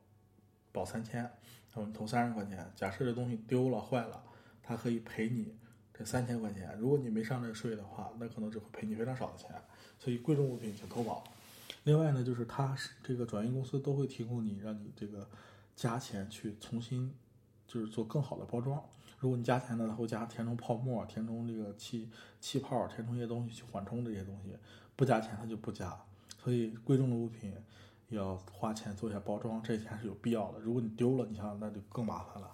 [0.71, 4.23] 保三千，然后你投三十块钱，假设这东西丢了坏了，
[4.63, 5.57] 他可以赔你
[5.93, 6.77] 这三千块钱。
[6.79, 9.51] 如果你没上这税的话，那可能只会赔你非常少的钱。
[9.99, 11.25] 所以贵重物品请投保。
[11.85, 15.29] 另外呢，就是他是这个转运公司都会提供你，让你这个
[15.77, 17.13] 加钱去重新，
[17.67, 18.83] 就是做更好的包装。
[19.19, 22.11] 如果你加钱呢，它会加填充泡沫、填充这个气
[22.41, 24.55] 气泡、填充一些东西去缓冲这些东西。
[24.97, 25.99] 不加钱它就不加。
[26.43, 27.55] 所以贵重的物品
[28.11, 30.61] 要花钱做一下包装，这些还是有必要的。
[30.61, 32.51] 如果你丢了，你想那就更麻烦了。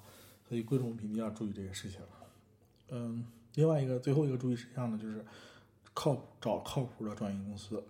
[0.49, 2.01] 所以贵重物品一定要注意这个事情。
[2.89, 5.25] 嗯，另外一个最后一个注意事项呢，就是
[5.93, 7.83] 靠找靠谱的转运公司。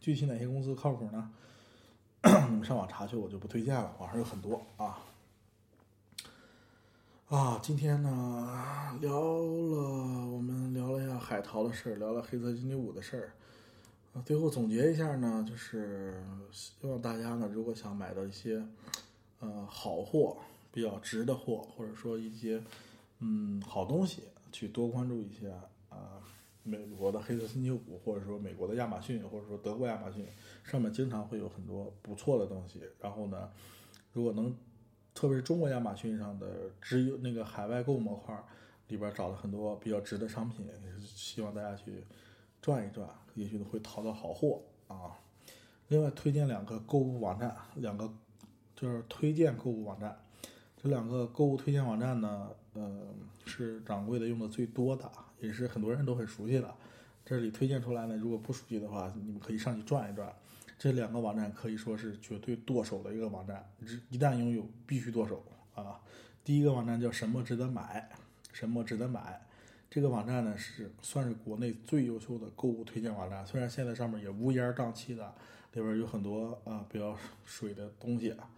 [0.00, 1.30] 具体哪些公司靠谱呢？
[2.50, 3.92] 你们上网查去，我就不推荐了。
[3.98, 4.98] 网上有很多啊。
[7.28, 13.32] 啊，今天呢聊了，我们聊了一下海淘的事儿，聊了黑色星期五的事儿。
[14.14, 18.66] 啊，最后总结一下呢，就是希望大家呢，如果想买到一些
[19.40, 20.38] 呃好货、
[20.72, 22.64] 比较值的货，或者说一些
[23.18, 25.48] 嗯好东西，去多关注一下
[25.90, 26.22] 啊。
[26.62, 30.26] 美国的黑色星期五，或者说美国的亚马逊，或者说德国亚马逊，
[30.64, 32.80] 上面经常会有很多不错的东西。
[32.98, 33.50] 然后呢，
[34.14, 34.54] 如果能，
[35.18, 36.46] 特别是中国亚马逊上的
[36.80, 38.40] 只有那个海外购物模块
[38.86, 40.64] 里边找了很多比较值的商品，
[41.04, 42.04] 希望大家去
[42.62, 45.18] 转一转，也许会淘到好货啊。
[45.88, 48.08] 另外推荐两个购物网站，两个
[48.76, 50.16] 就是推荐购物网站。
[50.80, 53.12] 这两个购物推荐网站呢，呃，
[53.44, 55.10] 是掌柜的用的最多的。
[55.40, 56.72] 也是很多人都很熟悉的，
[57.24, 58.16] 这里推荐出来呢。
[58.16, 60.32] 如果不熟悉的话，你们可以上去转一转。
[60.78, 63.68] 这两个网站可以说是绝对剁手的一个网站，
[64.10, 66.00] 一旦拥有必须剁手啊。
[66.44, 68.08] 第一个网站叫什么值得买，
[68.52, 69.42] 什么值得买。
[69.90, 75.34] 这个网站呢是算是国内最优秀的购物推荐网站，虽然现在上面也乌烟瘴气的，
[75.72, 78.48] 里边有很多啊比较水的东西啊，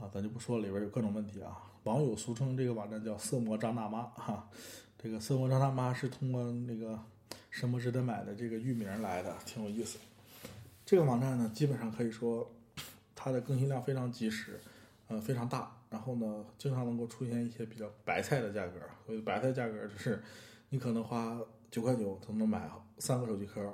[0.00, 1.56] 啊咱就不说里边有各种问题啊。
[1.84, 4.48] 网友俗称这个网站叫“色魔张大妈”哈。
[4.98, 6.98] 这个色魔张大妈是通过那个
[7.48, 9.98] 什么值得买的这个域名来的，挺有意思。
[10.90, 12.50] 这个网站呢，基本上可以说
[13.14, 14.58] 它的更新量非常及时，
[15.06, 15.70] 呃，非常大。
[15.88, 18.80] 然后呢，经常能够出现一些比较白菜的价格。
[19.06, 20.20] 所以白菜价格就是
[20.70, 22.68] 你可能花九块九就能买
[22.98, 23.72] 三个手机壳，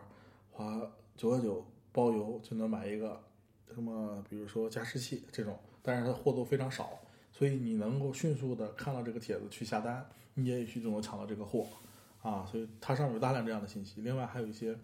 [0.50, 0.78] 花
[1.16, 3.18] 九块九包邮就能买一个
[3.72, 6.98] 什么，比如说加湿器这种，但是它货都非常少，
[7.32, 10.06] 所以你能够迅速的看到这个帖子去下单。
[10.34, 11.66] 你也许就能抢到这个货，
[12.20, 14.02] 啊，所以它上面有大量这样的信息。
[14.02, 14.76] 另外还有一些，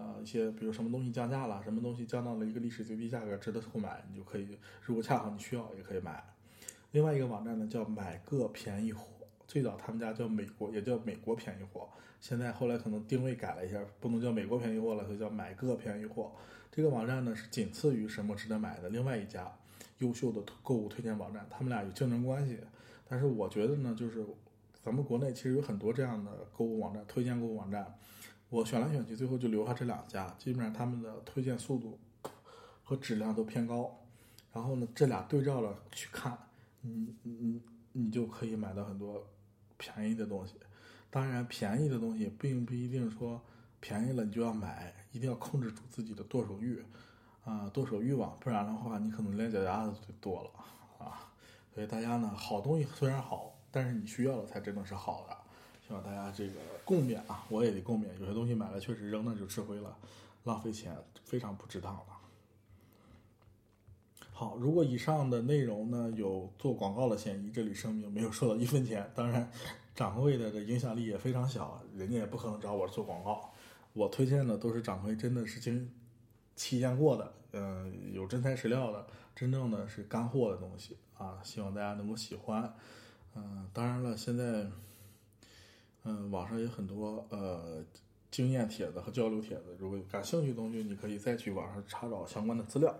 [0.00, 6.24] 呃，一些比如什么东西降价了，什么东西降到了一个历史最低价格，值得购买，你就可以，如果恰好你需要，也可以买。
[6.92, 9.04] 另外一个网站呢叫买个便宜货，
[9.46, 11.88] 最早他们家叫美国，也叫美国便宜货，
[12.20, 16.32] 现在后来可能定位改了一下，不能叫美国便宜货了，就叫买个便宜货。
[16.72, 19.52] 这个网站呢是仅次于什么值得买的另外一家
[19.98, 22.58] 优秀的购物推荐网站，他们俩有竞争关系。
[23.08, 24.24] 但是我觉得呢，就是。
[24.82, 27.94] 咱们国内其实有很多这样的购物网站，推荐购物网站，
[28.50, 31.98] 我选来选去，最后就留下这两家，基本上他们的推荐速度
[32.84, 33.98] 和质量都偏高。
[34.52, 36.36] 然后呢，这俩对照了去看，
[36.80, 39.24] 你你你就可以买到很多
[39.78, 40.54] 便宜的东西。
[41.08, 43.40] 当然，便宜的东西并不一定说
[43.80, 46.82] 便宜了你就要买，一定要控制住自己的剁手欲
[47.44, 51.32] 啊，剁手欲望，不然的话你可能连脚丫子都剁了啊。
[51.72, 53.56] 所以大家呢，好东西虽然好。
[53.72, 55.36] 但是你需要的才真的是好的，
[55.90, 56.52] 希望大家这个
[56.84, 58.06] 共勉啊，我也得共勉。
[58.20, 59.96] 有些东西买了确实扔那就吃灰了，
[60.44, 62.04] 浪费钱，非常不值当的。
[64.30, 69.10] 好，如果以上的内容呢有做广告的嫌疑，这里声明没有收到一分钱。
[69.16, 69.50] 当然，
[69.92, 73.52] 掌柜的这影响力也非常小，人家也不可能找我做广告。
[73.92, 75.90] 我推荐的都是掌柜真的是经
[76.54, 82.72] 体验过的，嗯，有真材实料的，真正的是干货的东西啊，希望大家能够喜欢。
[83.34, 84.68] 嗯，当然了，现在，
[86.04, 87.84] 嗯，网上有很多呃
[88.30, 92.96] 经验帖子和交流帖子，如果有感兴趣的东西，你可以再去网上查找相关的资料。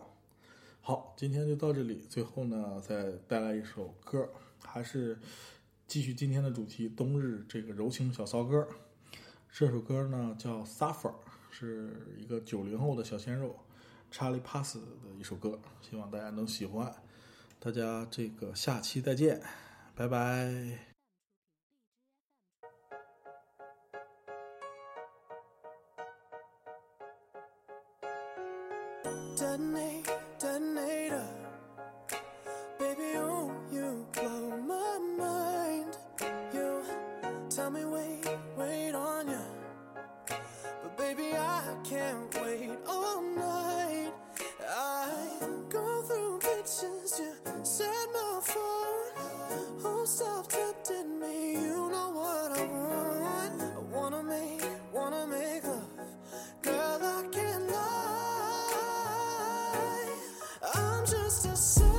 [0.82, 4.28] 好，今天就到这里，最后呢，再带来一首歌，
[4.64, 5.18] 还是
[5.86, 8.66] 继续今天的主题——冬日这个柔情小骚歌。
[9.53, 11.11] 这首歌呢叫《Suffer》，
[11.51, 13.57] 是一个九零后的小鲜肉
[14.11, 16.92] 查理·帕斯的一首歌，希望大家能喜欢。
[17.59, 19.40] 大家这个下期再见。
[19.94, 20.89] 拜拜。
[29.51, 31.26] detonate, detonator.
[32.78, 35.96] Baby, oh, you blow my mind.
[36.55, 36.82] You
[37.48, 39.42] tell me wait, wait on ya.
[40.82, 44.12] But baby, I can't wait all night.
[44.68, 45.09] I
[45.68, 47.34] go through pictures you
[47.64, 47.89] say.
[61.41, 61.89] To so